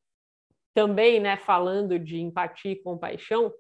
[0.74, 3.54] também, né, falando de empatia e compaixão,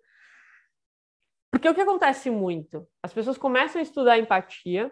[1.52, 2.88] porque o que acontece muito?
[3.04, 4.91] As pessoas começam a estudar empatia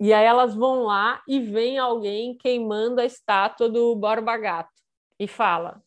[0.00, 4.82] e aí elas vão lá e vem alguém queimando a estátua do Borba Gato
[5.18, 5.80] e fala: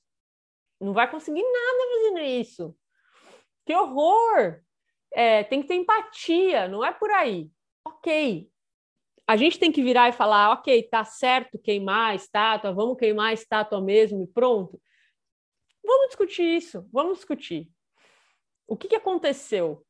[0.80, 2.76] Não vai conseguir nada fazendo isso.
[3.66, 4.62] Que horror!
[5.14, 7.50] É, tem que ter empatia, não é por aí.
[7.86, 8.50] Ok.
[9.28, 13.32] A gente tem que virar e falar, ok, tá certo queimar a estátua, vamos queimar
[13.32, 14.80] a estátua mesmo e pronto.
[15.88, 17.72] Vamos discutir isso, vamos discutir.
[18.68, 19.86] O que, que aconteceu?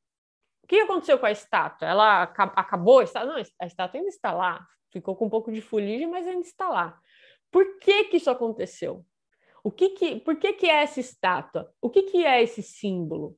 [0.64, 1.88] O que aconteceu com a estátua?
[1.88, 3.04] Ela acabou?
[3.26, 4.64] Não, a estátua ainda está lá.
[4.92, 7.02] Ficou com um pouco de fuligem, mas ainda está lá.
[7.50, 9.04] Por que, que isso aconteceu?
[9.64, 11.74] O que que, por que, que é essa estátua?
[11.82, 13.36] O que, que é esse símbolo?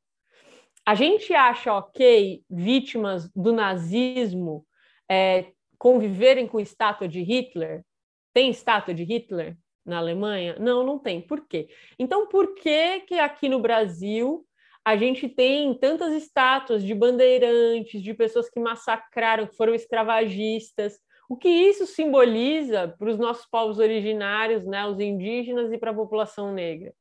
[0.85, 4.67] A gente acha ok vítimas do nazismo
[5.09, 7.85] é, conviverem com estátua de Hitler?
[8.33, 9.57] Tem estátua de Hitler
[9.89, 10.56] na Alemanha?
[10.60, 11.21] Não, não tem.
[11.21, 11.67] Por quê?
[11.97, 14.45] Então, por que, que aqui no Brasil
[14.86, 20.97] a gente tem tantas estátuas de bandeirantes, de pessoas que massacraram, que foram escravagistas?
[21.30, 25.95] O que isso simboliza para os nossos povos originários, né, os indígenas e para a
[25.95, 26.93] população negra?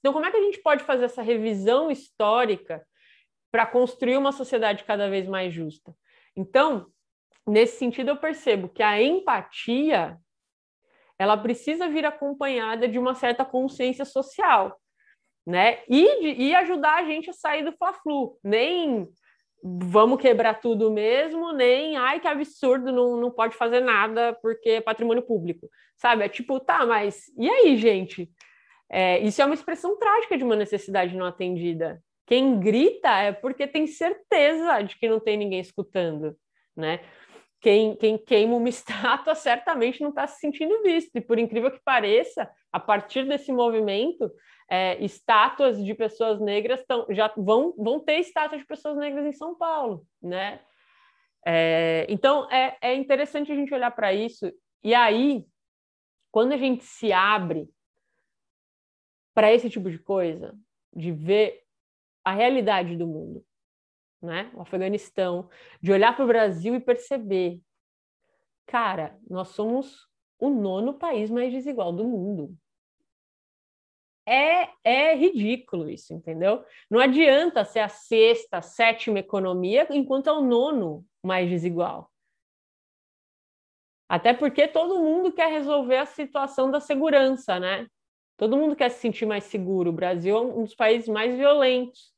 [0.00, 2.84] Então, como é que a gente pode fazer essa revisão histórica
[3.50, 5.94] para construir uma sociedade cada vez mais justa?
[6.36, 6.86] Então,
[7.46, 10.18] nesse sentido, eu percebo que a empatia
[11.18, 14.78] ela precisa vir acompanhada de uma certa consciência social,
[15.46, 15.80] né?
[15.88, 18.38] E, de, e ajudar a gente a sair do fla-flu.
[18.42, 19.08] Nem
[19.62, 24.80] vamos quebrar tudo mesmo, nem ai que absurdo, não, não pode fazer nada porque é
[24.80, 26.24] patrimônio público, sabe?
[26.24, 28.30] É tipo, tá, mas e aí, gente?
[28.90, 32.02] É, isso é uma expressão trágica de uma necessidade não atendida.
[32.26, 36.36] Quem grita é porque tem certeza de que não tem ninguém escutando,
[36.76, 37.00] né?
[37.60, 41.16] Quem, quem queima uma estátua certamente não está se sentindo visto.
[41.16, 44.30] E por incrível que pareça, a partir desse movimento,
[44.68, 49.32] é, estátuas de pessoas negras tão, já vão, vão ter estátuas de pessoas negras em
[49.32, 50.60] São Paulo, né?
[51.46, 55.46] É, então é, é interessante a gente olhar para isso e aí
[56.30, 57.68] quando a gente se abre
[59.32, 60.58] para esse tipo de coisa,
[60.94, 61.62] de ver
[62.24, 63.44] a realidade do mundo,
[64.20, 64.50] né?
[64.54, 65.48] O Afeganistão,
[65.80, 67.60] de olhar para o Brasil e perceber,
[68.66, 72.56] cara, nós somos o nono país mais desigual do mundo
[74.28, 76.62] é, é ridículo isso, entendeu?
[76.90, 82.12] Não adianta ser a sexta, sétima economia enquanto é o nono mais desigual.
[84.06, 87.86] Até porque todo mundo quer resolver a situação da segurança, né?
[88.36, 89.90] Todo mundo quer se sentir mais seguro.
[89.90, 92.12] O Brasil é um dos países mais violentos.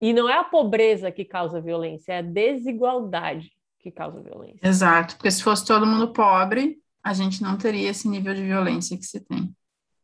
[0.00, 4.66] E não é a pobreza que causa violência, é a desigualdade que causa violência.
[4.66, 8.96] Exato, porque se fosse todo mundo pobre, a gente não teria esse nível de violência
[8.96, 9.54] que se tem.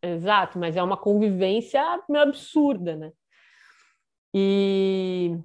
[0.03, 3.13] Exato, mas é uma convivência meio absurda, né?
[4.35, 5.39] E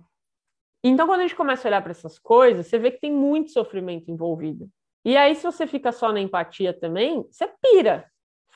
[0.84, 3.52] então, quando a gente começa a olhar para essas coisas, você vê que tem muito
[3.52, 4.68] sofrimento envolvido.
[5.06, 8.10] E aí, se você fica só na empatia também, você pira.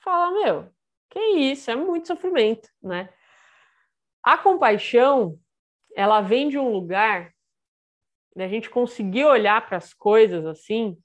[0.04, 0.70] Fala, meu,
[1.10, 3.10] que isso, é muito sofrimento, né?
[4.24, 5.38] A compaixão,
[5.96, 7.34] ela vem de um lugar
[8.36, 10.98] da gente conseguir olhar para as coisas assim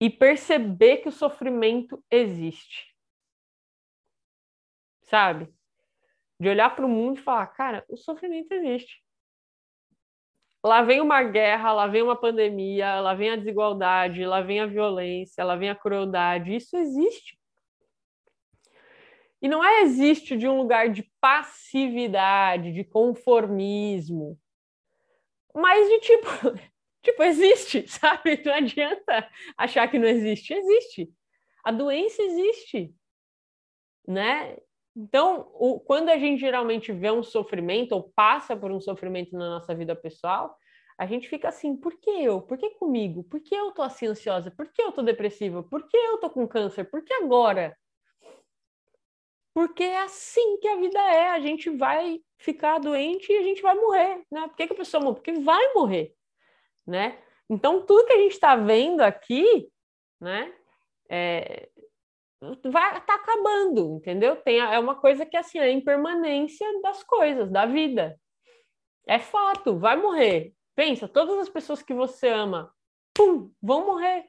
[0.00, 2.88] e perceber que o sofrimento existe
[5.08, 5.52] sabe?
[6.38, 9.02] De olhar para o mundo e falar, cara, o sofrimento existe.
[10.64, 14.66] Lá vem uma guerra, lá vem uma pandemia, lá vem a desigualdade, lá vem a
[14.66, 16.54] violência, lá vem a crueldade.
[16.54, 17.37] Isso existe.
[19.40, 24.38] E não é existe de um lugar de passividade, de conformismo,
[25.54, 26.26] mas de tipo,
[27.02, 28.42] tipo, existe, sabe?
[28.44, 30.54] Não adianta achar que não existe.
[30.54, 31.10] Existe.
[31.64, 32.94] A doença existe,
[34.06, 34.56] né?
[34.96, 39.48] Então, o, quando a gente geralmente vê um sofrimento ou passa por um sofrimento na
[39.50, 40.56] nossa vida pessoal,
[40.98, 42.42] a gente fica assim, por que eu?
[42.42, 43.22] Por que comigo?
[43.24, 44.50] Por que eu tô assim ansiosa?
[44.50, 45.62] Por que eu tô depressiva?
[45.62, 46.84] Por que eu tô com câncer?
[46.90, 47.76] Por que agora?
[49.58, 53.60] Porque é assim que a vida é, a gente vai ficar doente e a gente
[53.60, 54.42] vai morrer, né?
[54.42, 55.16] Por que, que a pessoa morre?
[55.16, 56.14] Porque vai morrer,
[56.86, 57.20] né?
[57.50, 59.68] Então, tudo que a gente está vendo aqui,
[60.20, 60.54] né,
[61.10, 61.68] é,
[62.70, 64.36] vai tá acabando, entendeu?
[64.36, 68.16] Tem é uma coisa que assim, é a impermanência das coisas, da vida.
[69.08, 70.54] É fato, vai morrer.
[70.76, 72.72] Pensa, todas as pessoas que você ama,
[73.12, 74.24] pum, vão morrer.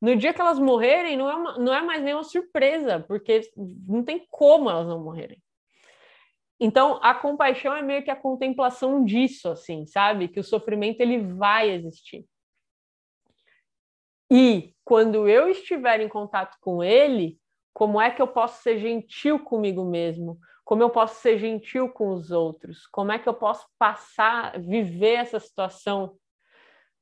[0.00, 3.42] No dia que elas morrerem, não é, uma, não é mais nenhuma surpresa, porque
[3.86, 5.40] não tem como elas não morrerem.
[6.58, 10.28] Então, a compaixão é meio que a contemplação disso, assim, sabe?
[10.28, 12.26] Que o sofrimento ele vai existir.
[14.30, 17.38] E quando eu estiver em contato com ele,
[17.72, 20.38] como é que eu posso ser gentil comigo mesmo?
[20.64, 22.86] Como eu posso ser gentil com os outros?
[22.86, 26.14] Como é que eu posso passar, viver essa situação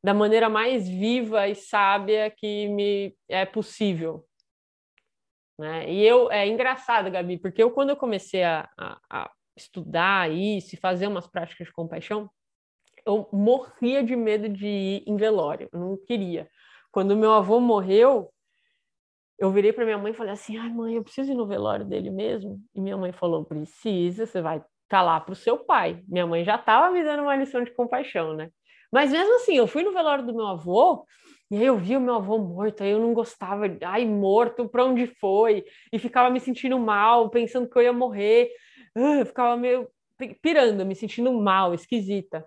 [0.03, 4.28] da maneira mais viva e sábia que me é possível?
[5.59, 5.90] né?
[5.90, 10.74] E eu, é engraçado, Gabi, porque eu, quando eu comecei a, a, a estudar isso
[10.74, 12.30] e fazer umas práticas de compaixão,
[13.05, 16.49] eu morria de medo de ir em velório, eu não queria.
[16.92, 18.32] Quando meu avô morreu,
[19.38, 21.84] eu virei para minha mãe e falei assim: ai, mãe, eu preciso ir no velório
[21.84, 22.61] dele mesmo.
[22.74, 26.03] E minha mãe falou: precisa, você vai estar tá lá para o seu pai.
[26.07, 28.51] Minha mãe já estava me dando uma lição de compaixão, né?
[28.93, 31.05] Mas mesmo assim, eu fui no velório do meu avô.
[31.51, 34.84] E aí eu vi o meu avô morto, aí eu não gostava, ai, morto, para
[34.84, 35.64] onde foi?
[35.91, 38.51] E ficava me sentindo mal, pensando que eu ia morrer.
[38.95, 39.89] Eu ficava meio
[40.43, 42.47] pirando, me sentindo mal, esquisita.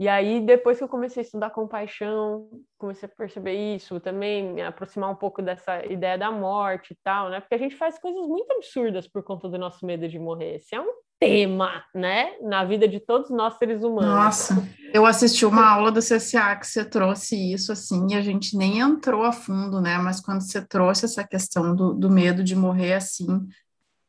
[0.00, 4.62] E aí, depois que eu comecei a estudar compaixão, comecei a perceber isso, também me
[4.62, 7.40] aproximar um pouco dessa ideia da morte e tal, né?
[7.40, 10.54] Porque a gente faz coisas muito absurdas por conta do nosso medo de morrer.
[10.56, 12.32] Esse é um tema, né?
[12.42, 14.08] Na vida de todos nós seres humanos.
[14.08, 18.56] Nossa, eu assisti uma aula do CCA que você trouxe isso, assim, e a gente
[18.56, 19.98] nem entrou a fundo, né?
[19.98, 23.48] Mas quando você trouxe essa questão do, do medo de morrer, assim,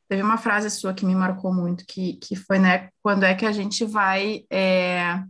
[0.07, 2.89] teve uma frase sua que me marcou muito, que, que foi, né?
[3.01, 4.43] Quando é que a gente vai...
[4.49, 5.24] É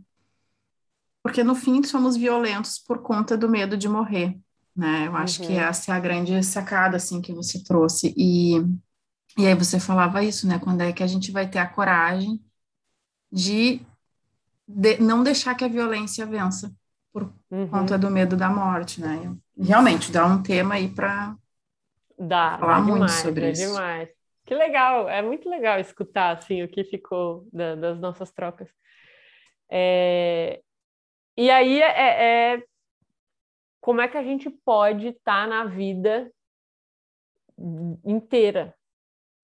[1.22, 4.38] porque no fim somos violentos por conta do medo de morrer,
[4.74, 5.06] né?
[5.06, 5.48] Eu acho uhum.
[5.48, 8.14] que essa é a grande sacada, assim, que você trouxe.
[8.16, 8.54] E,
[9.38, 10.58] e aí você falava isso, né?
[10.58, 12.40] Quando é que a gente vai ter a coragem
[13.30, 13.80] de,
[14.66, 16.74] de não deixar que a violência vença
[17.12, 17.68] por uhum.
[17.68, 19.34] conta do medo da morte, né?
[19.58, 21.36] Realmente, dá um tema aí para
[22.16, 23.66] falar dá muito demais, sobre isso.
[23.66, 24.08] demais.
[24.44, 28.68] Que legal, é muito legal escutar, assim, o que ficou da, das nossas trocas.
[29.70, 30.60] É,
[31.36, 32.62] e aí é, é, é
[33.80, 36.30] como é que a gente pode estar tá na vida
[38.04, 38.74] inteira,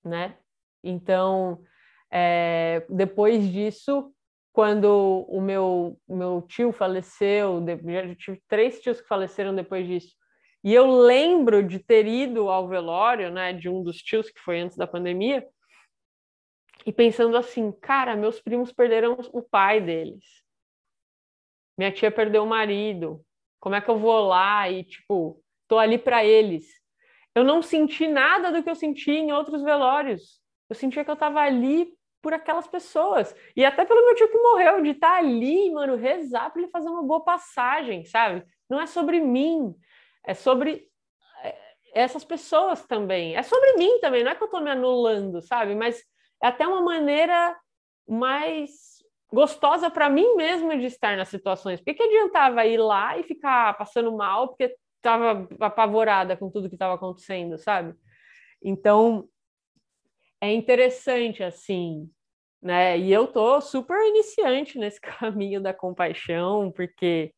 [0.07, 0.37] né?
[0.83, 1.63] Então,
[2.11, 4.13] é, depois disso,
[4.53, 10.15] quando o meu, meu tio faleceu, já tive três tios que faleceram depois disso,
[10.65, 14.61] e eu lembro de ter ido ao velório, né, de um dos tios que foi
[14.61, 15.47] antes da pandemia,
[16.85, 20.47] e pensando assim, cara, meus primos perderam o pai deles
[21.77, 23.25] minha tia perdeu o marido,
[23.61, 26.67] como é que eu vou lá e, tipo, tô ali para eles?
[27.37, 30.41] Eu não senti nada do que eu senti em outros velórios.
[30.71, 33.37] Eu sentia que eu tava ali por aquelas pessoas.
[33.55, 36.71] E até pelo meu tio que morreu, de estar tá ali, mano, rezar para ele
[36.71, 38.43] fazer uma boa passagem, sabe?
[38.71, 39.75] Não é sobre mim,
[40.25, 40.89] é sobre
[41.43, 41.57] é,
[41.95, 43.37] essas pessoas também.
[43.37, 45.75] É sobre mim também, não é que eu tô me anulando, sabe?
[45.75, 46.03] Mas
[46.43, 47.55] é até uma maneira
[48.09, 48.97] mais
[49.31, 51.81] gostosa para mim mesma de estar nas situações.
[51.81, 54.75] Por que, que adiantava ir lá e ficar passando mal porque
[55.07, 57.95] estava apavorada com tudo que estava acontecendo, sabe?
[58.63, 59.29] Então,
[60.41, 62.11] é interessante assim,
[62.61, 62.99] né?
[62.99, 67.33] E eu tô super iniciante nesse caminho da compaixão, porque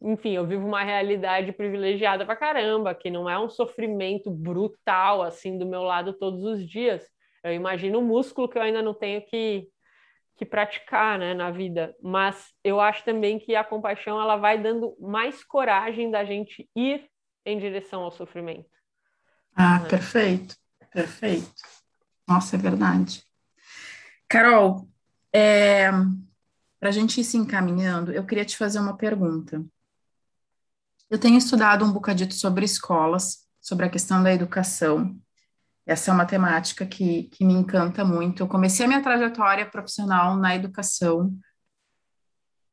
[0.00, 5.58] enfim, eu vivo uma realidade privilegiada pra caramba, que não é um sofrimento brutal assim
[5.58, 7.04] do meu lado todos os dias.
[7.42, 9.68] Eu imagino o músculo que eu ainda não tenho que
[10.38, 14.96] que praticar né, na vida, mas eu acho também que a compaixão ela vai dando
[15.00, 17.04] mais coragem da gente ir
[17.44, 18.70] em direção ao sofrimento.
[19.54, 19.88] Ah, né?
[19.88, 20.56] perfeito,
[20.92, 21.50] perfeito.
[22.26, 23.24] Nossa, é verdade.
[24.28, 24.88] Carol,
[25.34, 25.90] é,
[26.78, 29.64] para a gente ir se encaminhando, eu queria te fazer uma pergunta.
[31.10, 35.18] Eu tenho estudado um bocadito sobre escolas, sobre a questão da educação,
[35.88, 38.42] essa é uma temática que, que me encanta muito.
[38.42, 41.34] Eu comecei a minha trajetória profissional na educação.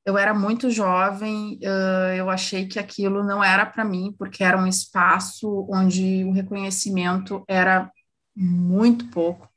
[0.06, 1.58] Eu era muito jovem,
[2.16, 7.42] eu achei que aquilo não era para mim, porque era um espaço onde o reconhecimento
[7.48, 7.90] era
[8.36, 9.50] muito pouco.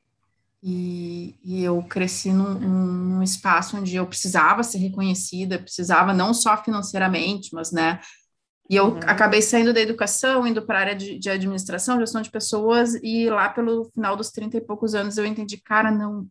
[0.63, 6.61] E, e eu cresci num, num, espaço onde eu precisava ser reconhecida, precisava não só
[6.61, 7.99] financeiramente, mas né,
[8.69, 8.99] e eu uhum.
[9.07, 13.27] acabei saindo da educação, indo para a área de, de, administração, gestão de pessoas, e
[13.27, 16.27] lá pelo final dos 30 e poucos anos eu entendi, cara, não,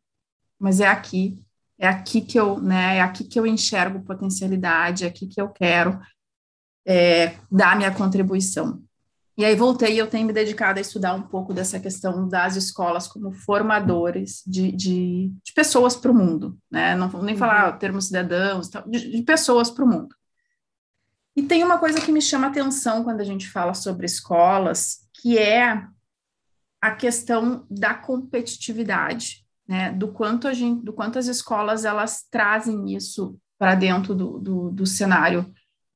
[0.57, 1.43] mas é aqui,
[1.77, 5.49] é aqui que eu, né, é aqui que eu enxergo potencialidade, é aqui que eu
[5.49, 5.99] quero
[6.87, 8.81] é, dar minha contribuição.
[9.37, 12.57] E aí voltei e eu tenho me dedicado a estudar um pouco dessa questão das
[12.57, 17.39] escolas como formadores de, de, de pessoas para o mundo, né, não vou nem uhum.
[17.41, 20.18] falar termos cidadãos, de, de pessoas para o mundo.
[21.39, 25.39] E tem uma coisa que me chama atenção quando a gente fala sobre escolas, que
[25.39, 25.85] é
[26.83, 29.93] a questão da competitividade, né?
[29.93, 34.71] Do quanto a gente, do quanto as escolas elas trazem isso para dentro do, do,
[34.73, 35.49] do cenário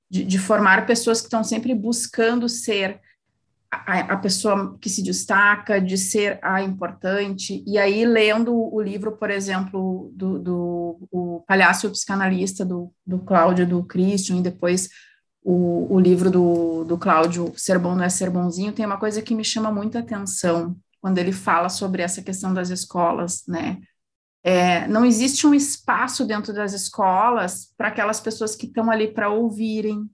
[0.09, 3.01] de, de, formar pessoas que estão sempre buscando ser
[3.69, 7.65] a, a, pessoa que se destaca, de ser a importante.
[7.67, 13.67] E aí, lendo o livro, por exemplo, do, do o Palhaço Psicanalista, do, do Cláudio,
[13.67, 14.89] do Christian, e depois
[15.43, 19.21] o, o livro do, do Cláudio, Ser Bom Não é Ser Bonzinho, tem uma coisa
[19.21, 23.81] que me chama muita atenção quando ele fala sobre essa questão das escolas, né?
[24.45, 29.29] É, não existe um espaço dentro das escolas para aquelas pessoas que estão ali para
[29.29, 30.09] ouvirem,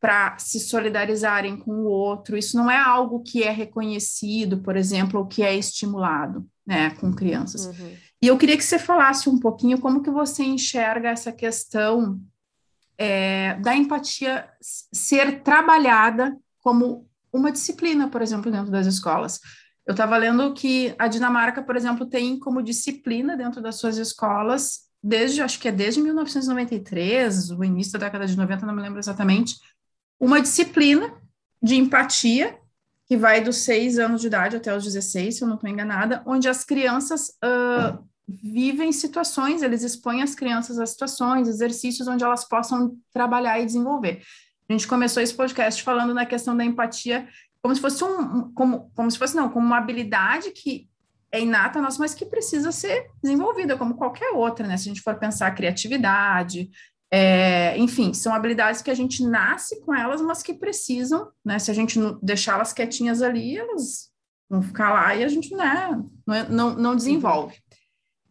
[0.00, 2.36] para se solidarizarem com o outro.
[2.36, 7.12] Isso não é algo que é reconhecido, por exemplo, ou que é estimulado, né, com
[7.12, 7.66] crianças.
[7.66, 7.96] Uhum.
[8.20, 12.20] E eu queria que você falasse um pouquinho como que você enxerga essa questão
[12.98, 19.40] é, da empatia ser trabalhada como uma disciplina, por exemplo, dentro das escolas.
[19.86, 24.84] Eu estava lendo que a Dinamarca, por exemplo, tem como disciplina dentro das suas escolas,
[25.02, 28.98] desde, acho que é desde 1993, o início da década de 90, não me lembro
[28.98, 29.56] exatamente,
[30.18, 31.12] uma disciplina
[31.62, 32.58] de empatia,
[33.06, 36.22] que vai dos seis anos de idade até os 16, se eu não estou enganada,
[36.24, 42.44] onde as crianças uh, vivem situações, eles expõem as crianças a situações, exercícios onde elas
[42.44, 44.22] possam trabalhar e desenvolver.
[44.68, 47.28] A gente começou esse podcast falando na questão da empatia
[47.62, 50.88] como se fosse um, como, como se fosse não, como uma habilidade que
[51.32, 54.76] é inata nossa, mas que precisa ser desenvolvida como qualquer outra, né?
[54.76, 56.70] Se a gente for pensar criatividade,
[57.10, 61.58] é, enfim, são habilidades que a gente nasce com elas, mas que precisam, né?
[61.58, 64.10] Se a gente deixá-las quietinhas ali, elas
[64.48, 67.56] vão ficar lá e a gente né, não, não, não desenvolve.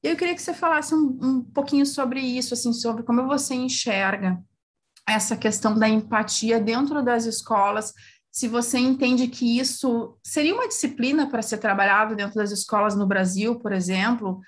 [0.04, 3.56] E eu queria que você falasse um, um pouquinho sobre isso, assim, sobre como você
[3.56, 4.44] enxerga
[5.08, 7.94] essa questão da empatia dentro das escolas,
[8.32, 13.06] se você entende que isso seria uma disciplina para ser trabalhado dentro das escolas no
[13.06, 14.42] Brasil, por exemplo,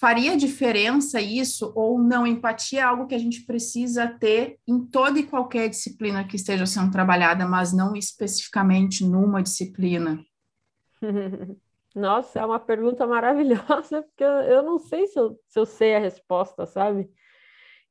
[0.00, 2.26] Faria diferença isso ou não?
[2.26, 6.64] Empatia é algo que a gente precisa ter em toda e qualquer disciplina que esteja
[6.64, 10.24] sendo trabalhada, mas não especificamente numa disciplina.
[11.94, 15.98] Nossa, é uma pergunta maravilhosa, porque eu não sei se eu, se eu sei a
[15.98, 17.10] resposta, sabe?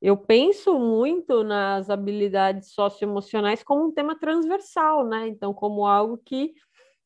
[0.02, 5.28] Eu penso muito nas habilidades socioemocionais como um tema transversal, né?
[5.28, 6.54] Então, como algo que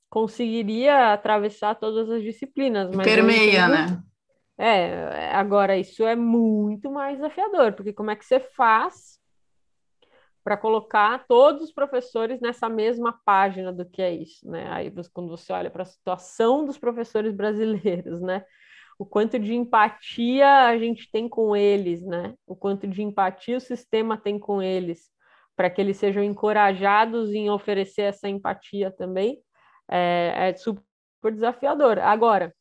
[0.10, 2.96] conseguiria atravessar todas as disciplinas.
[2.96, 4.04] Permeia, né?
[4.56, 9.20] É, agora isso é muito mais desafiador, porque como é que você faz
[10.44, 14.68] para colocar todos os professores nessa mesma página do que é isso, né?
[14.72, 18.44] Aí quando você olha para a situação dos professores brasileiros, né?
[19.00, 22.36] O quanto de empatia a gente tem com eles, né?
[22.46, 25.10] O quanto de empatia o sistema tem com eles,
[25.56, 29.39] para que eles sejam encorajados em oferecer essa empatia também,
[29.89, 30.84] é, é super
[31.32, 32.00] desafiador.
[32.00, 32.54] Agora,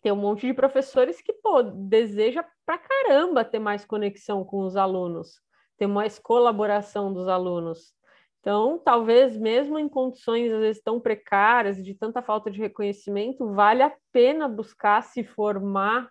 [0.00, 4.76] tem um monte de professores que, pô, deseja pra caramba ter mais conexão com os
[4.76, 5.40] alunos,
[5.82, 7.92] ter mais colaboração dos alunos.
[8.38, 13.82] Então, talvez mesmo em condições às vezes tão precárias, de tanta falta de reconhecimento, vale
[13.82, 16.08] a pena buscar se formar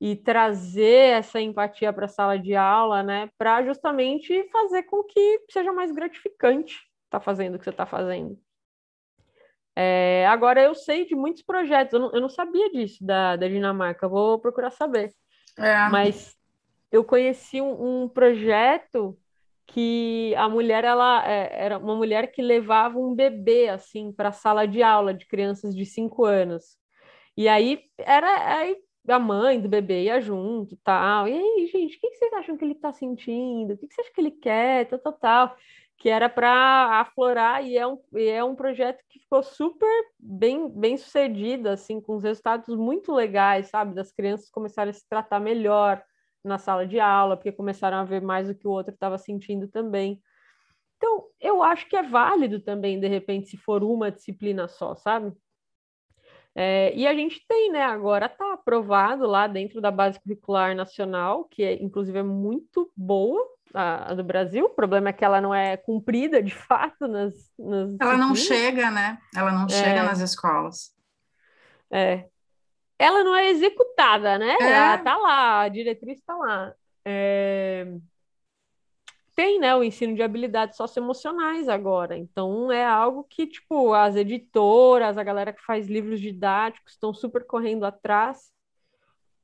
[0.00, 5.44] e trazer essa empatia para a sala de aula, né, para justamente fazer com que
[5.50, 6.74] seja mais gratificante
[7.04, 8.38] estar tá fazendo o que você está fazendo.
[9.74, 13.46] É, agora, eu sei de muitos projetos, eu não, eu não sabia disso da, da
[13.46, 15.12] Dinamarca, vou procurar saber.
[15.58, 15.88] É.
[15.90, 16.35] Mas
[16.96, 19.18] eu conheci um, um, projeto
[19.66, 24.32] que a mulher ela é, era uma mulher que levava um bebê assim para a
[24.32, 26.78] sala de aula de crianças de 5 anos.
[27.36, 28.76] E aí era aí
[29.08, 31.28] a mãe do bebê ia junto, tal.
[31.28, 33.74] E aí, gente, o que vocês acham que ele está sentindo?
[33.74, 34.86] O que vocês acham que ele quer?
[34.88, 35.56] Tal, tal, tal
[35.98, 39.88] que era para aflorar e é, um, e é um projeto que ficou super
[40.18, 43.94] bem, bem sucedido, assim, com os resultados muito legais, sabe?
[43.94, 46.02] Das crianças começarem a se tratar melhor
[46.46, 49.68] na sala de aula, porque começaram a ver mais o que o outro estava sentindo
[49.68, 50.20] também.
[50.96, 55.32] Então, eu acho que é válido também, de repente, se for uma disciplina só, sabe?
[56.54, 61.44] É, e a gente tem, né, agora está aprovado lá dentro da base curricular nacional,
[61.44, 64.64] que é, inclusive é muito boa, a, a, do Brasil.
[64.64, 67.34] O problema é que ela não é cumprida de fato nas.
[67.58, 69.18] nas ela não chega, né?
[69.34, 69.68] Ela não é.
[69.68, 70.94] chega nas escolas.
[71.90, 72.26] É.
[72.98, 74.56] Ela não é executada, né?
[74.60, 74.72] É.
[74.72, 76.74] Ela tá lá, a diretriz está lá.
[77.04, 77.86] É...
[79.34, 82.16] Tem, né, o ensino de habilidades socioemocionais agora.
[82.16, 87.44] Então é algo que, tipo, as editoras, a galera que faz livros didáticos estão super
[87.44, 88.50] correndo atrás.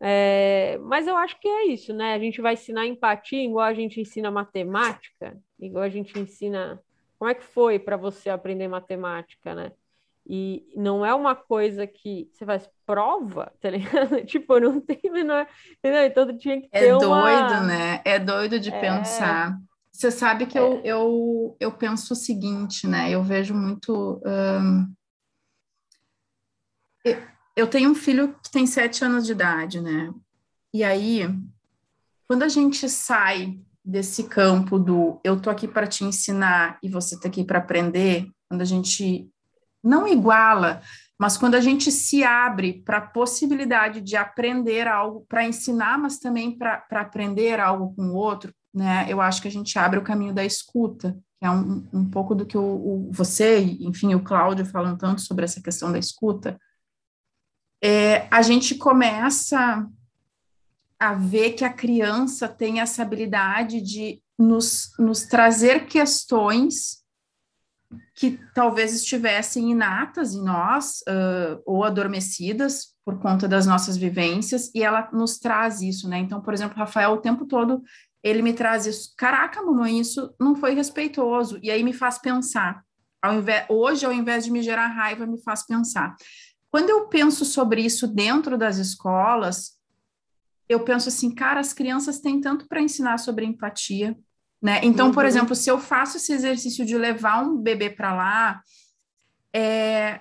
[0.01, 2.15] É, mas eu acho que é isso, né?
[2.15, 6.83] A gente vai ensinar empatia igual a gente ensina matemática, igual a gente ensina.
[7.19, 9.73] Como é que foi para você aprender matemática, né?
[10.27, 14.23] E não é uma coisa que você faz prova, tá ligado?
[14.27, 15.47] tipo, não tem menor.
[15.79, 16.07] Entendeu?
[16.07, 16.87] Então tinha que é ter.
[16.89, 17.61] É doido, uma...
[17.61, 18.01] né?
[18.05, 18.81] É doido de é...
[18.81, 19.59] pensar.
[19.91, 20.61] Você sabe que é...
[20.61, 23.11] eu, eu, eu penso o seguinte, né?
[23.11, 24.21] Eu vejo muito.
[24.25, 24.93] Um
[27.55, 30.13] eu tenho um filho que tem sete anos de idade, né?
[30.73, 31.23] E aí,
[32.27, 37.19] quando a gente sai desse campo do eu tô aqui para te ensinar e você
[37.19, 39.29] tá aqui para aprender, quando a gente
[39.83, 40.83] não iguala,
[41.19, 46.19] mas quando a gente se abre para a possibilidade de aprender algo, para ensinar, mas
[46.19, 49.07] também para aprender algo com o outro, né?
[49.09, 52.35] Eu acho que a gente abre o caminho da escuta, que é um, um pouco
[52.35, 56.59] do que o, o, você, enfim, o Cláudio falam tanto sobre essa questão da escuta.
[57.83, 59.87] É, a gente começa
[60.99, 67.02] a ver que a criança tem essa habilidade de nos, nos trazer questões
[68.15, 74.83] que talvez estivessem inatas em nós uh, ou adormecidas por conta das nossas vivências e
[74.83, 76.19] ela nos traz isso, né?
[76.19, 77.83] Então, por exemplo, Rafael o tempo todo
[78.23, 79.13] ele me traz isso.
[79.17, 81.59] Caraca, mamãe, isso não foi respeitoso.
[81.63, 82.85] E aí me faz pensar.
[83.21, 86.15] Ao invés, hoje, ao invés de me gerar raiva, me faz pensar.
[86.71, 89.79] Quando eu penso sobre isso dentro das escolas,
[90.69, 94.17] eu penso assim, cara, as crianças têm tanto para ensinar sobre empatia,
[94.63, 94.81] né?
[94.83, 95.13] Então, uhum.
[95.13, 98.63] por exemplo, se eu faço esse exercício de levar um bebê para lá,
[99.53, 100.21] é,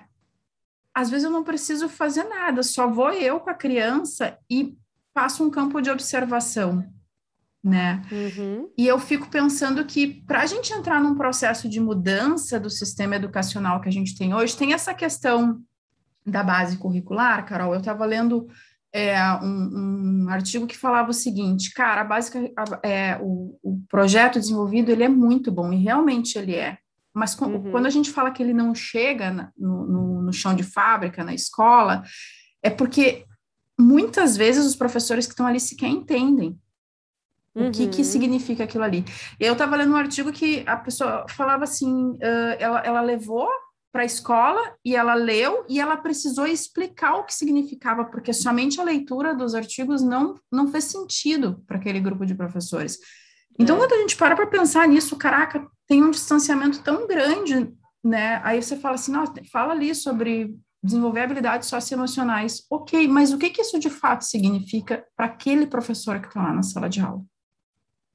[0.92, 4.76] às vezes eu não preciso fazer nada, só vou eu com a criança e
[5.14, 6.84] faço um campo de observação
[7.62, 8.02] né?
[8.10, 8.68] Uhum.
[8.76, 13.14] E eu fico pensando que para a gente entrar num processo de mudança do sistema
[13.14, 15.62] educacional que a gente tem hoje, tem essa questão
[16.26, 17.72] da base curricular, Carol.
[17.72, 18.48] Eu estava lendo
[18.92, 22.38] é, um, um, artigo que falava o seguinte, cara, a básica,
[22.82, 26.78] é, o, o, projeto desenvolvido ele é muito bom e realmente ele é.
[27.14, 27.70] Mas com, uhum.
[27.70, 31.24] quando a gente fala que ele não chega na, no, no, no chão de fábrica,
[31.24, 32.02] na escola,
[32.62, 33.24] é porque
[33.78, 36.58] muitas vezes os professores que estão ali sequer entendem.
[37.54, 38.04] O que, que uhum.
[38.04, 39.04] significa aquilo ali?
[39.38, 43.46] Eu estava lendo um artigo que a pessoa falava assim: uh, ela, ela levou
[43.92, 48.80] para a escola e ela leu e ela precisou explicar o que significava, porque somente
[48.80, 52.98] a leitura dos artigos não, não fez sentido para aquele grupo de professores.
[53.58, 53.78] Então, é.
[53.80, 57.70] quando a gente para para pensar nisso, caraca, tem um distanciamento tão grande,
[58.02, 58.40] né?
[58.42, 62.64] Aí você fala assim: nossa, fala ali sobre desenvolver habilidades socioemocionais.
[62.70, 66.52] Ok, mas o que, que isso de fato significa para aquele professor que está lá
[66.52, 67.22] na sala de aula?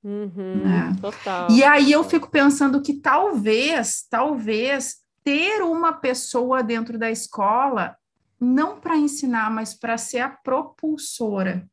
[0.04, 0.96] Uhum, né?
[1.00, 1.52] Total.
[1.52, 4.98] E aí eu fico pensando que talvez, talvez
[5.28, 7.98] ter uma pessoa dentro da escola,
[8.40, 11.68] não para ensinar, mas para ser a propulsora.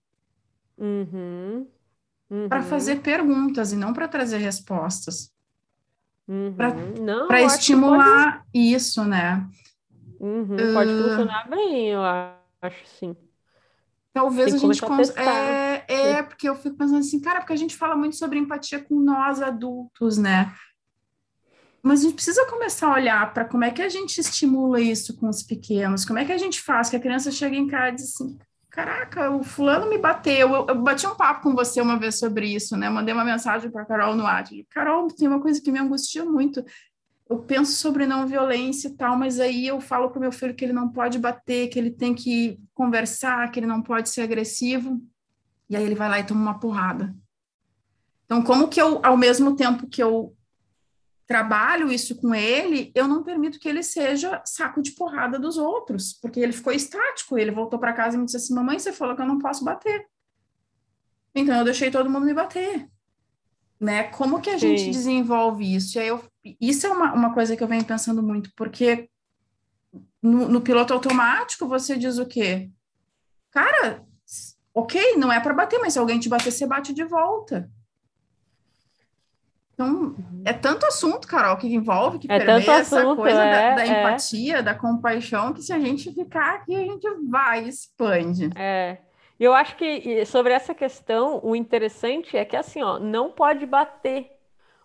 [0.77, 1.65] Uhum,
[2.29, 2.49] uhum.
[2.49, 5.33] Para fazer perguntas e não para trazer respostas.
[6.27, 6.53] Uhum.
[7.29, 8.49] Para estimular pode...
[8.53, 9.49] isso, né?
[10.19, 11.03] Uhum, pode uh...
[11.05, 13.17] funcionar bem, eu acho, sim.
[14.13, 15.11] Talvez a gente cons...
[15.17, 18.83] é, é, porque eu fico pensando assim, cara, porque a gente fala muito sobre empatia
[18.83, 20.53] com nós adultos, né?
[21.85, 25.15] Mas a gente precisa começar a olhar para como é que a gente estimula isso
[25.19, 27.89] com os pequenos, como é que a gente faz que a criança chegue em casa
[27.89, 28.39] e diz assim,
[28.71, 32.47] caraca, o fulano me bateu, eu, eu bati um papo com você uma vez sobre
[32.47, 32.89] isso, né?
[32.89, 36.65] Mandei uma mensagem para Carol no WhatsApp, Carol, tem uma coisa que me angustia muito,
[37.29, 40.55] eu penso sobre não violência e tal, mas aí eu falo para o meu filho
[40.55, 44.23] que ele não pode bater, que ele tem que conversar, que ele não pode ser
[44.23, 45.03] agressivo,
[45.69, 47.15] e aí ele vai lá e toma uma porrada.
[48.25, 50.35] Então, como que eu, ao mesmo tempo que eu
[51.27, 56.13] trabalho isso com ele, eu não permito que ele seja saco de porrada dos outros,
[56.21, 59.17] porque ele ficou estático, ele voltou para casa e me disse assim: "Mamãe, você falou
[59.17, 60.07] que eu não posso bater".
[61.35, 62.89] Então eu deixei todo mundo me bater
[63.81, 64.05] né?
[64.05, 64.69] Como que a Sim.
[64.69, 65.99] gente desenvolve isso?
[65.99, 66.25] E aí eu,
[66.61, 69.09] isso é uma, uma coisa que eu venho pensando muito, porque
[70.23, 72.71] no, no piloto automático você diz o quê?
[73.51, 74.05] Cara,
[74.73, 77.71] ok, não é para bater, mas se alguém te bater, você bate de volta.
[79.75, 80.43] Então, uhum.
[80.45, 83.87] é tanto assunto, Carol, que envolve, que é permeia essa assunto, coisa é, da, da
[83.87, 84.01] é.
[84.01, 88.51] empatia, da compaixão, que se a gente ficar aqui, a gente vai, expande.
[88.55, 88.99] É.
[89.39, 94.31] Eu acho que sobre essa questão, o interessante é que assim, ó, não pode bater.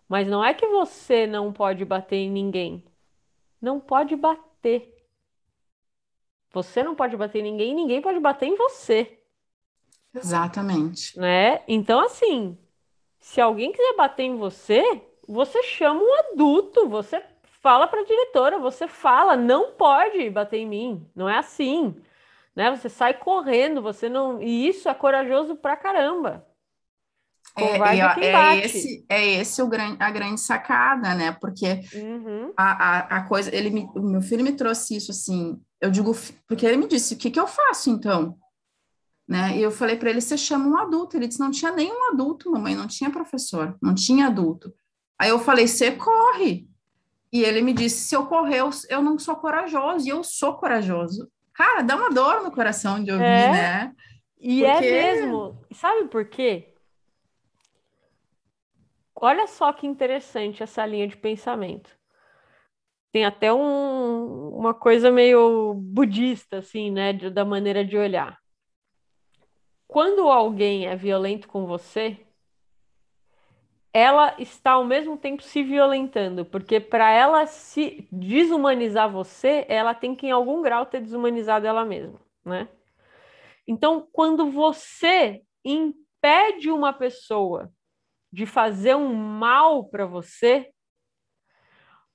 [0.08, 2.84] Mas não é que você não pode bater em ninguém.
[3.62, 4.92] Não pode bater.
[6.52, 9.20] Você não pode bater em ninguém, ninguém pode bater em você.
[10.16, 11.18] Exatamente.
[11.20, 11.62] Né?
[11.68, 12.58] Então, assim,
[13.20, 17.24] se alguém quiser bater em você, você chama um adulto, você
[17.62, 21.06] fala para a diretora, você fala, não pode bater em mim.
[21.16, 21.96] Não é assim
[22.60, 22.76] né?
[22.76, 24.42] Você sai correndo, você não.
[24.42, 26.46] E isso é corajoso pra caramba.
[27.56, 31.32] É, é, é, esse, é esse o grande, a grande sacada, né?
[31.40, 32.52] Porque uhum.
[32.58, 36.14] a, a, a, coisa, ele me, o meu filho me trouxe isso assim, eu digo,
[36.48, 38.38] porque ele me disse, o que, que eu faço então?
[39.30, 39.58] Né?
[39.58, 41.16] E eu falei para ele, você chama um adulto.
[41.16, 44.74] Ele disse, não tinha nenhum adulto, mamãe, não tinha professor, não tinha adulto.
[45.20, 46.68] Aí eu falei, você corre.
[47.32, 50.56] E ele me disse, se eu correr, eu, eu não sou corajoso, e eu sou
[50.56, 51.30] corajoso.
[51.54, 53.96] Cara, dá uma dor no coração de ouvir, é, né?
[54.40, 54.88] E é Porque...
[54.88, 55.62] é mesmo.
[55.72, 56.74] Sabe por quê?
[59.22, 61.98] olha só que interessante essa linha de pensamento.
[63.12, 68.38] Tem até um, uma coisa meio budista, assim, né, de, da maneira de olhar.
[69.90, 72.16] Quando alguém é violento com você,
[73.92, 80.16] ela está ao mesmo tempo se violentando, porque para ela se desumanizar você, ela tem
[80.16, 82.70] que em algum grau ter desumanizado ela mesma, né?
[83.68, 87.74] Então, quando você impede uma pessoa
[88.32, 90.72] de fazer um mal para você,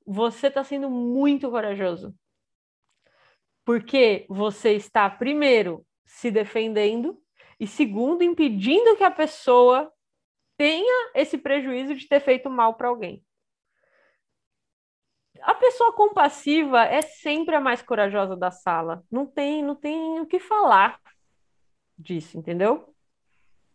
[0.06, 2.14] você está sendo muito corajoso.
[3.64, 7.20] Porque você está, primeiro, se defendendo,
[7.58, 9.92] e segundo, impedindo que a pessoa
[10.56, 13.24] tenha esse prejuízo de ter feito mal para alguém.
[15.42, 19.04] A pessoa compassiva é sempre a mais corajosa da sala.
[19.10, 20.98] Não tem, não tem o que falar
[21.98, 22.94] disso, entendeu?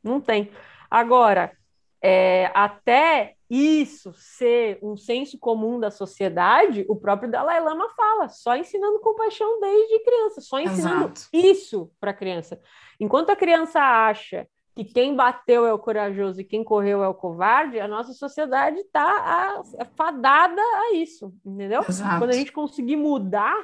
[0.04, 0.52] Não tem.
[0.90, 1.56] Agora,
[2.02, 8.56] é, até isso ser um senso comum da sociedade, o próprio Dalai Lama fala, só
[8.56, 11.30] ensinando compaixão desde criança, só ensinando Exato.
[11.34, 12.62] isso para a criança.
[13.00, 17.14] Enquanto a criança acha que quem bateu é o corajoso e quem correu é o
[17.14, 19.62] covarde, a nossa sociedade está
[19.96, 21.84] fadada a isso, entendeu?
[21.90, 22.20] Exato.
[22.20, 23.58] Quando a gente conseguir mudar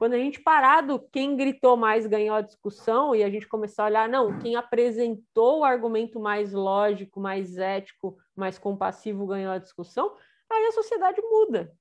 [0.00, 3.82] quando a gente parar do quem gritou mais ganhou a discussão e a gente começar
[3.82, 9.58] a olhar, não, quem apresentou o argumento mais lógico, mais ético, mais compassivo ganhou a
[9.58, 10.16] discussão,
[10.50, 11.76] aí a sociedade muda.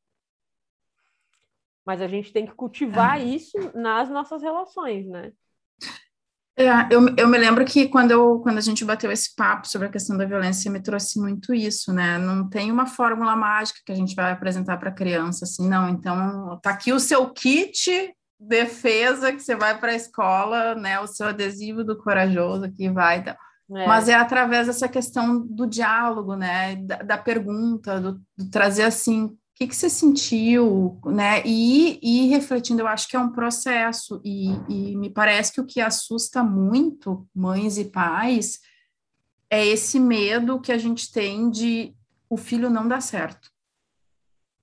[1.86, 3.24] Mas a gente tem que cultivar é.
[3.24, 5.32] isso nas nossas relações, né?
[6.60, 9.88] É, eu, eu me lembro que quando, eu, quando a gente bateu esse papo sobre
[9.88, 12.18] a questão da violência, me trouxe muito isso, né?
[12.18, 15.88] Não tem uma fórmula mágica que a gente vai apresentar para a criança, assim, não.
[15.88, 21.00] Então, tá aqui o seu kit defesa que você vai para a escola, né?
[21.00, 23.24] O seu adesivo do corajoso que vai.
[23.26, 23.36] É.
[23.88, 26.76] Mas é através dessa questão do diálogo, né?
[26.76, 31.44] Da, da pergunta, do, do trazer assim que, que você sentiu, né?
[31.46, 35.66] E, e refletindo, eu acho que é um processo, e, e me parece que o
[35.66, 38.62] que assusta muito mães e pais
[39.50, 41.94] é esse medo que a gente tem de
[42.30, 43.50] o filho não dar certo.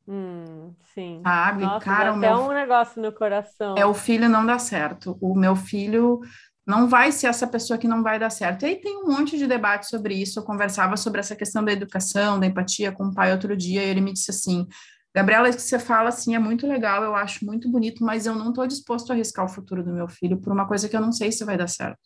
[0.08, 1.20] Hum, sim.
[1.22, 1.64] Sabe?
[1.64, 2.36] Nossa, Cara, o meu...
[2.36, 3.74] um negócio no coração.
[3.76, 5.18] É o filho não dar certo.
[5.20, 6.20] O meu filho
[6.66, 8.64] não vai ser essa pessoa que não vai dar certo.
[8.64, 10.38] E aí tem um monte de debate sobre isso.
[10.38, 13.88] Eu conversava sobre essa questão da educação, da empatia com o pai outro dia, e
[13.88, 14.66] ele me disse assim:
[15.14, 18.34] Gabriela, isso que você fala assim é muito legal, eu acho muito bonito, mas eu
[18.34, 21.00] não estou disposto a arriscar o futuro do meu filho por uma coisa que eu
[21.00, 22.00] não sei se vai dar certo.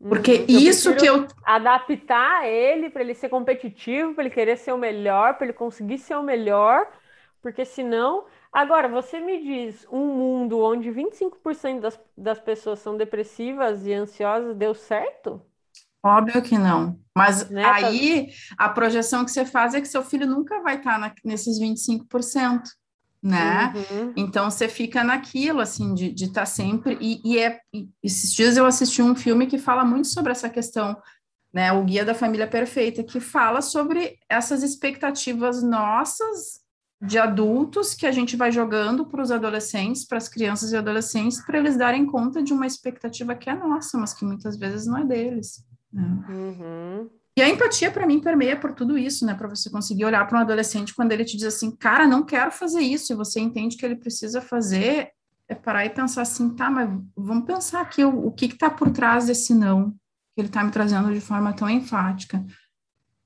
[0.00, 0.58] Porque uhum.
[0.58, 1.28] isso que eu.
[1.44, 5.98] Adaptar ele para ele ser competitivo, para ele querer ser o melhor, para ele conseguir
[5.98, 6.90] ser o melhor,
[7.42, 13.86] porque senão Agora, você me diz um mundo onde 25% das, das pessoas são depressivas
[13.86, 15.40] e ansiosas, deu certo?
[16.02, 16.98] Óbvio que não.
[17.14, 17.64] Mas né?
[17.64, 21.60] aí a projeção que você faz é que seu filho nunca vai estar na, nesses
[21.60, 22.62] 25%.
[23.22, 23.74] Né?
[23.76, 24.12] Uhum.
[24.16, 28.56] Então você fica naquilo assim de estar tá sempre e, e é e esses dias
[28.56, 30.96] eu assisti um filme que fala muito sobre essa questão
[31.52, 36.60] né, o Guia da Família Perfeita, que fala sobre essas expectativas nossas
[37.00, 41.40] de adultos que a gente vai jogando para os adolescentes, para as crianças e adolescentes,
[41.44, 44.98] para eles darem conta de uma expectativa que é nossa, mas que muitas vezes não
[44.98, 45.64] é deles.
[45.90, 46.24] Né?
[46.28, 47.10] Uhum.
[47.36, 49.32] E a empatia, para mim, permeia por tudo isso, né?
[49.34, 52.50] Para você conseguir olhar para um adolescente quando ele te diz assim, cara, não quero
[52.50, 55.10] fazer isso, e você entende que ele precisa fazer,
[55.48, 58.90] é parar e pensar assim, tá, mas vamos pensar aqui o, o que está por
[58.90, 59.94] trás desse não
[60.34, 62.44] que ele está me trazendo de forma tão enfática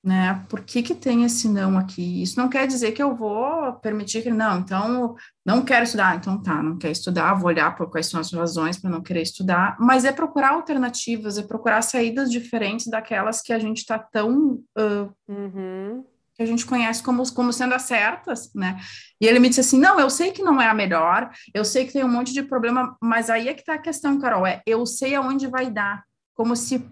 [0.04, 0.44] né?
[0.50, 2.22] Por que, que tem esse não aqui?
[2.22, 6.42] Isso não quer dizer que eu vou permitir que não, então não quero estudar, então
[6.42, 9.76] tá, não quer estudar, vou olhar por quais são as razões para não querer estudar,
[9.80, 15.10] mas é procurar alternativas, é procurar saídas diferentes daquelas que a gente está tão uh,
[15.26, 16.04] uhum.
[16.34, 18.78] que a gente conhece como, como sendo as certas, né?
[19.18, 21.86] E ele me disse assim: não, eu sei que não é a melhor, eu sei
[21.86, 24.60] que tem um monte de problema, mas aí é que está a questão, Carol, é
[24.66, 26.86] eu sei aonde vai dar, como se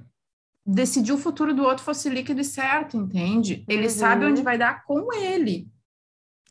[0.64, 3.64] decidir o futuro do outro fosse líquido e certo, entende?
[3.68, 3.90] Ele uhum.
[3.90, 5.70] sabe onde vai dar com ele.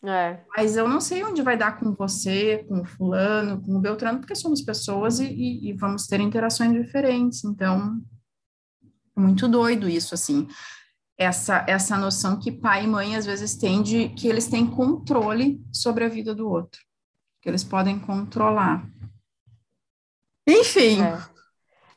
[0.03, 0.39] É.
[0.55, 4.19] Mas eu não sei onde vai dar com você, com o fulano, com o Beltrano,
[4.19, 7.43] porque somos pessoas e, e, e vamos ter interações diferentes.
[7.43, 8.01] Então,
[9.15, 10.47] muito doido isso, assim.
[11.17, 15.63] Essa, essa noção que pai e mãe às vezes têm de que eles têm controle
[15.71, 16.81] sobre a vida do outro,
[17.39, 18.89] que eles podem controlar.
[20.47, 20.97] Enfim.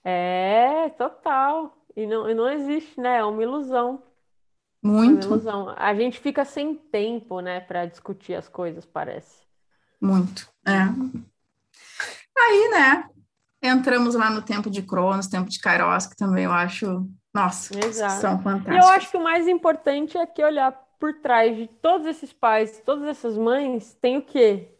[0.04, 1.83] É, é total.
[1.96, 3.18] E não, e não existe, né?
[3.18, 4.02] É uma ilusão.
[4.82, 5.24] Muito.
[5.24, 5.74] É uma ilusão.
[5.76, 9.44] A gente fica sem tempo, né, para discutir as coisas, parece.
[10.00, 10.48] Muito.
[10.66, 10.82] É.
[12.36, 13.08] Aí, né,
[13.62, 18.20] entramos lá no tempo de Cronos, tempo de Kairos, que também eu acho Nossa, Exato.
[18.20, 18.76] são fantásticos.
[18.76, 22.32] E eu acho que o mais importante é que olhar por trás de todos esses
[22.32, 24.73] pais, todas essas mães, tem o quê?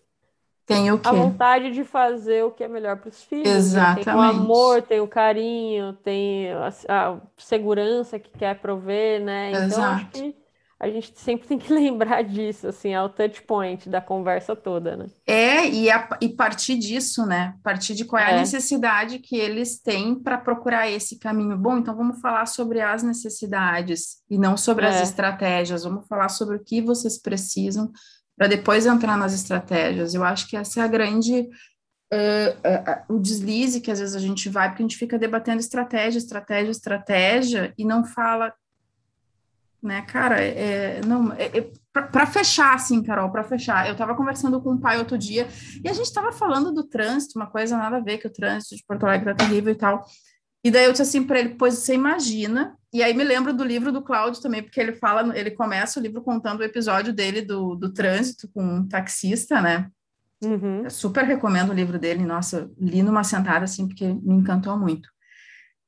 [0.67, 1.09] Tem o quê?
[1.09, 3.45] A vontade de fazer o que é melhor para os filhos.
[3.47, 3.57] né?
[3.57, 4.05] Exatamente.
[4.05, 9.51] Tem o amor, tem o carinho, tem a, a segurança que quer prover, né?
[9.51, 10.07] Então, acho Exato.
[10.13, 10.35] que
[10.81, 14.97] a gente sempre tem que lembrar disso, assim, é o touch point da conversa toda,
[14.97, 15.07] né?
[15.27, 17.55] É, e, a- e partir disso, né?
[17.63, 18.39] Partir de qual é a É.
[18.41, 21.57] necessidade que eles têm para procurar esse caminho.
[21.59, 25.03] Bom, então vamos falar sobre as necessidades e não sobre as É.
[25.03, 25.85] estratégias.
[25.85, 27.91] Vamos falar sobre o que vocês precisam
[28.37, 30.15] para depois entrar nas estratégias.
[30.15, 31.49] Eu acho que essa é a grande.
[32.13, 35.19] eh, eh, eh, o deslize que às vezes a gente vai, porque a gente fica
[35.19, 38.53] debatendo estratégia, estratégia, estratégia, e não fala
[39.85, 44.73] né, cara, é, não, é, para fechar, assim, Carol, para fechar, eu estava conversando com
[44.73, 45.47] um pai outro dia
[45.85, 48.77] e a gente estava falando do trânsito, uma coisa nada a ver, que o trânsito
[48.77, 50.03] de Porto Alegre tá terrível e tal.
[50.65, 53.63] E daí eu disse assim para ele, pois você imagina, e aí me lembro do
[53.63, 57.43] livro do Cláudio também, porque ele fala, ele começa o livro contando o episódio dele
[57.43, 59.89] do, do trânsito com um taxista, né?
[60.43, 60.89] Uhum.
[60.89, 65.07] Super recomendo o livro dele, nossa, li numa sentada assim, porque me encantou muito.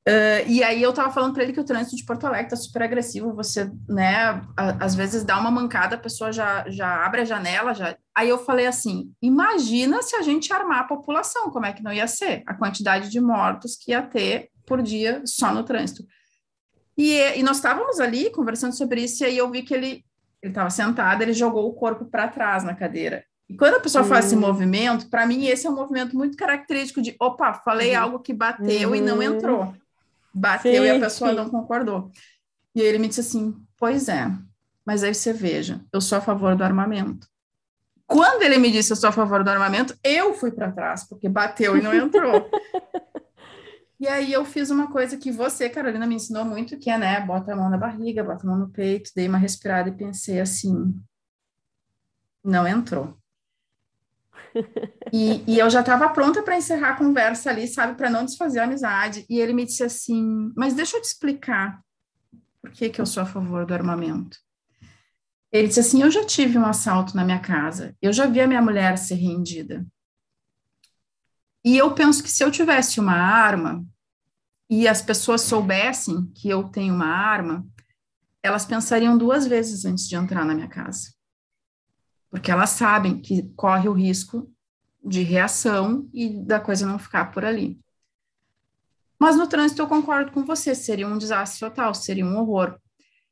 [0.08, 2.54] Uh, e aí eu tava falando para ele que o trânsito de Porto Alegre tá
[2.54, 7.22] super agressivo, você, né, a- às vezes dá uma mancada, a pessoa já, já abre
[7.22, 7.96] a janela, já...
[8.16, 11.92] Aí eu falei assim, imagina se a gente armar a população, como é que não
[11.92, 12.44] ia ser?
[12.46, 16.04] A quantidade de mortos que ia ter por dia só no trânsito.
[16.98, 20.04] E, e nós estávamos ali conversando sobre isso, e aí eu vi que ele
[20.42, 23.24] ele estava sentado, ele jogou o corpo para trás na cadeira.
[23.48, 24.40] E quando a pessoa faz esse Hum.
[24.40, 28.02] movimento, para mim esse é um movimento muito característico de, opa, falei Uhum.
[28.02, 29.22] algo que bateu e não Uhum.
[29.22, 29.74] entrou.
[30.32, 31.36] Bateu e a Sim, pessoa sim.
[31.36, 32.10] não concordou.
[32.74, 34.30] E ele me disse assim: Pois é,
[34.84, 37.26] mas aí você veja, eu sou a favor do armamento.
[38.06, 41.28] Quando ele me disse eu sou a favor do armamento, eu fui para trás, porque
[41.28, 42.48] bateu e não entrou.
[43.98, 47.20] e aí eu fiz uma coisa que você, Carolina, me ensinou muito, que é, né,
[47.20, 50.40] bota a mão na barriga, bota a mão no peito, dei uma respirada e pensei
[50.40, 50.94] assim,
[52.44, 53.16] não entrou.
[55.12, 58.60] E, e eu já estava pronta para encerrar a conversa ali, sabe, para não desfazer
[58.60, 59.26] a amizade.
[59.28, 61.80] E ele me disse assim: Mas deixa eu te explicar
[62.60, 64.38] por que, que eu sou a favor do armamento.
[65.52, 68.46] Ele disse assim: Eu já tive um assalto na minha casa, eu já vi a
[68.46, 69.86] minha mulher ser rendida.
[71.66, 73.84] E eu penso que se eu tivesse uma arma
[74.70, 77.66] e as pessoas soubessem que eu tenho uma arma,
[78.40, 81.12] elas pensariam duas vezes antes de entrar na minha casa.
[82.30, 84.48] Porque elas sabem que corre o risco
[85.04, 87.80] de reação e da coisa não ficar por ali.
[89.18, 92.78] Mas no trânsito eu concordo com você, seria um desastre total, seria um horror.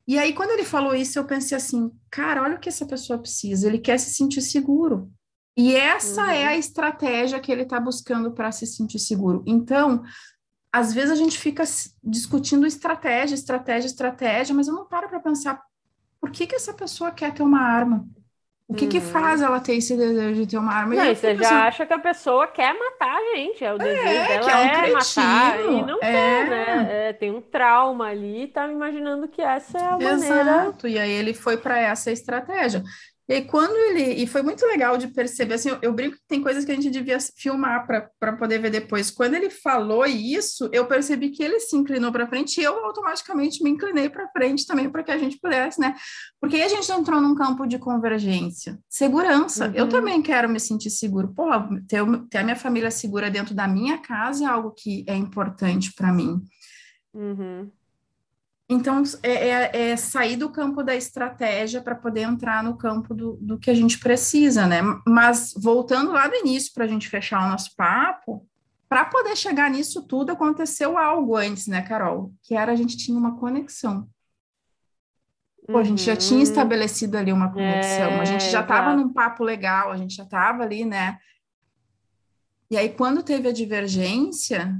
[0.05, 3.17] E aí, quando ele falou isso, eu pensei assim, cara, olha o que essa pessoa
[3.17, 5.09] precisa, ele quer se sentir seguro.
[5.57, 6.29] E essa Uhum.
[6.29, 9.43] é a estratégia que ele está buscando para se sentir seguro.
[9.47, 10.03] Então,
[10.71, 11.63] às vezes a gente fica
[12.03, 15.61] discutindo estratégia, estratégia, estratégia, mas eu não paro para pensar
[16.21, 18.07] por que, que essa pessoa quer ter uma arma?
[18.67, 19.01] O que, que Uhum.
[19.01, 20.95] faz ela ter esse desejo de ter uma arma?
[20.95, 23.73] Não, e você fico já pensando, acha que a pessoa quer matar a gente, é
[23.73, 26.11] o desejo É, dela que é um é matar e não é.
[26.11, 27.09] quer, né?
[27.09, 30.41] É, tem um trauma ali, e tá imaginando que essa é a maneira.
[30.41, 32.83] Exato, e aí ele foi para essa estratégia.
[33.27, 34.21] E aí, quando ele.
[34.21, 36.75] E foi muito legal de perceber, assim, eu, eu brinco que tem coisas que a
[36.75, 37.87] gente devia filmar
[38.19, 39.09] para poder ver depois.
[39.09, 43.63] Quando ele falou isso, eu percebi que ele se inclinou para frente e eu automaticamente
[43.63, 45.95] me inclinei para frente também, para que a gente pudesse, né?
[46.39, 48.77] Porque aí a gente entrou num campo de convergência.
[48.87, 49.71] Segurança.
[49.73, 49.89] Eu Uhum.
[49.89, 51.33] também quero me sentir seguro.
[51.33, 51.49] Pô,
[51.87, 55.91] ter, ter a minha família segura dentro da minha casa é algo que é importante
[55.95, 56.41] para mim.
[57.13, 57.71] Uhum.
[58.67, 63.37] Então, é, é- é sair do campo da estratégia para poder entrar no campo do,
[63.39, 64.81] do que a gente precisa, né?
[65.07, 68.47] Mas, voltando lá do início, para a gente fechar o nosso papo,
[68.89, 72.33] para poder chegar nisso tudo, aconteceu algo antes, né, Carol?
[72.41, 74.07] Que era a gente tinha uma conexão.
[75.67, 76.43] Pô, a gente já tinha Uhum.
[76.43, 80.23] estabelecido ali uma conexão, a gente É, já estava num papo legal, a gente já
[80.23, 81.17] estava ali, né?
[82.69, 84.79] E aí, quando teve a divergência,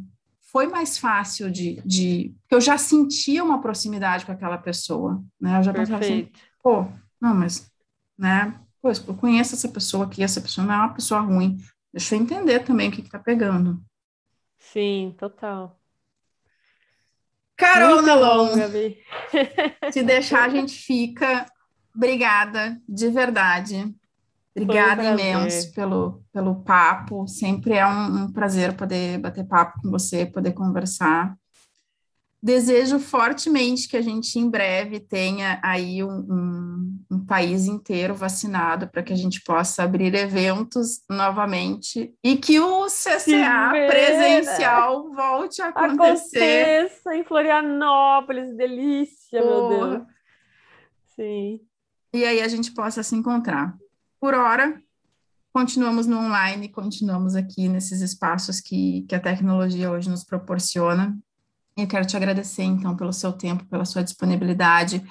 [0.55, 2.33] foi mais fácil de, de...
[2.39, 5.59] porque eu já sentia uma proximidade com aquela pessoa, né?
[5.59, 6.39] Eu já pensava assim, Perfeito.
[6.63, 6.87] pô,
[7.19, 7.69] não, mas,
[8.17, 8.57] né?
[8.81, 11.57] Pô, eu conheço essa pessoa aqui, essa pessoa não é uma pessoa ruim.
[11.91, 13.83] Deixa eu entender também o que que tá pegando.
[14.57, 15.77] Sim, total.
[17.57, 21.45] Carol Muito Nalon, bom, se deixar a gente fica.
[21.93, 23.93] Obrigada, de verdade.
[24.55, 25.13] Obrigada prazer.
[25.13, 27.27] imenso pelo, pelo papo.
[27.27, 31.35] Sempre é um, um prazer poder bater papo com você, poder conversar.
[32.41, 38.87] Desejo fortemente que a gente em breve tenha aí um, um, um país inteiro vacinado
[38.87, 45.69] para que a gente possa abrir eventos novamente e que o CCA presencial volte a
[45.69, 46.37] acontecer.
[46.37, 50.03] Aconteça em Florianópolis, delícia, meu Deus.
[51.15, 51.59] Sim.
[52.13, 53.75] E aí a gente possa se encontrar.
[54.19, 54.81] Por hora,
[55.53, 61.17] continuamos no online, continuamos aqui nesses espaços que, que a tecnologia hoje nos proporciona
[61.77, 65.03] eu quero te agradecer, então, pelo seu tempo, pela sua disponibilidade.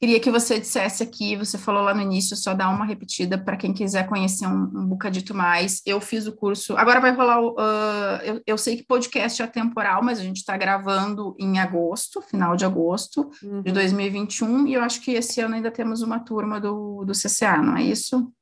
[0.00, 3.56] Queria que você dissesse aqui, você falou lá no início, só dar uma repetida para
[3.56, 5.80] quem quiser conhecer um, um bocadito mais.
[5.84, 10.02] Eu fiz o curso, agora vai rolar, uh, eu, eu, sei que podcast é temporal,
[10.02, 13.62] mas a gente está gravando em agosto, final de agosto uhum.
[13.62, 17.58] de 2021, e eu acho que esse ano ainda temos uma turma do, do CCA,
[17.58, 18.32] não é isso?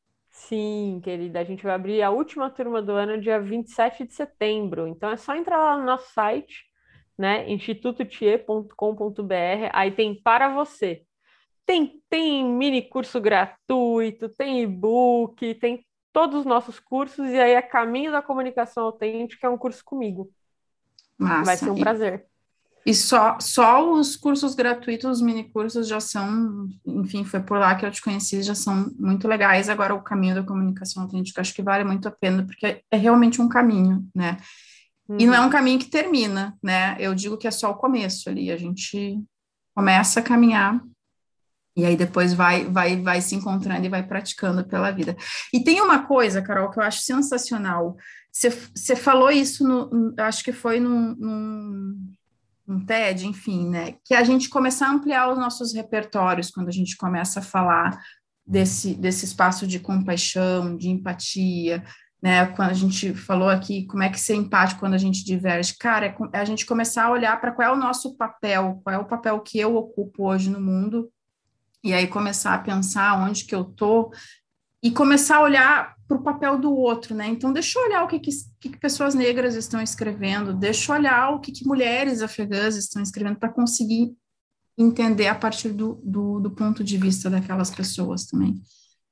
[0.50, 4.88] Sim, querida, a gente vai abrir a última turma do ano dia 27 de setembro,
[4.88, 6.64] então é só entrar lá no nosso site,
[7.16, 7.48] né?
[7.48, 11.04] institutotie.com.br, aí tem para você.
[11.64, 17.62] Tem, tem mini curso gratuito, tem e-book, tem todos os nossos cursos, e aí é
[17.62, 20.32] Caminho da Comunicação Autêntica, é um curso comigo.
[21.16, 21.44] Massa.
[21.44, 22.26] Vai ser um prazer.
[22.86, 27.74] E só, só os cursos gratuitos, os mini cursos já são, enfim, foi por lá
[27.74, 29.68] que eu te conheci, já são muito legais.
[29.68, 33.40] Agora, o caminho da comunicação autêntica, acho que vale muito a pena, porque é realmente
[33.40, 34.38] um caminho, né?
[35.08, 35.16] Uhum.
[35.20, 35.50] E não é um uhum.
[35.50, 36.96] caminho que termina, né?
[36.98, 38.50] Eu digo que é só o começo ali.
[38.50, 39.22] A gente
[39.74, 40.80] começa a caminhar
[41.76, 45.16] e aí depois vai, vai, vai se encontrando e vai praticando pela vida.
[45.52, 47.96] E tem uma coisa, Carol, que eu acho sensacional.
[48.32, 52.12] Você falou isso, no, acho que foi num, num,
[52.70, 53.96] num TED, enfim, né?
[54.04, 58.00] Que a gente começar a ampliar os nossos repertórios quando a gente começa a falar
[58.46, 61.82] desse, desse espaço de compaixão, de empatia,
[62.22, 62.46] né?
[62.46, 66.06] Quando a gente falou aqui como é que ser empático quando a gente diverge, cara,
[66.06, 68.98] é, é a gente começar a olhar para qual é o nosso papel, qual é
[68.98, 71.10] o papel que eu ocupo hoje no mundo,
[71.82, 74.12] e aí começar a pensar onde que eu tô
[74.80, 77.28] e começar a olhar para o papel do outro, né?
[77.28, 81.30] Então, deixa eu olhar o que, que, que pessoas negras estão escrevendo, deixa eu olhar
[81.30, 84.12] o que, que mulheres afegãs estão escrevendo para conseguir
[84.76, 88.60] entender a partir do, do, do ponto de vista daquelas pessoas também.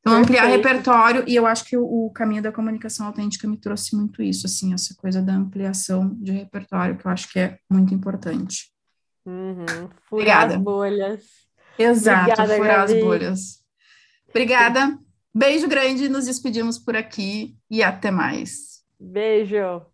[0.01, 3.95] Então, ampliar repertório, e eu acho que o, o, caminho da comunicação autêntica me trouxe
[3.95, 7.95] muito isso, assim, essa coisa da ampliação de repertório, que eu acho que é muito
[7.95, 8.73] importante.
[9.25, 9.67] Uhum.
[10.09, 10.57] Furar Obrigada.
[10.57, 11.25] as bolhas.
[11.79, 12.93] Exato, Obrigada, furar Gabi.
[12.95, 13.41] as bolhas.
[14.31, 14.99] Obrigada.
[15.39, 18.83] Beijo grande, nos despedimos por aqui e até mais.
[18.99, 19.87] Beijo.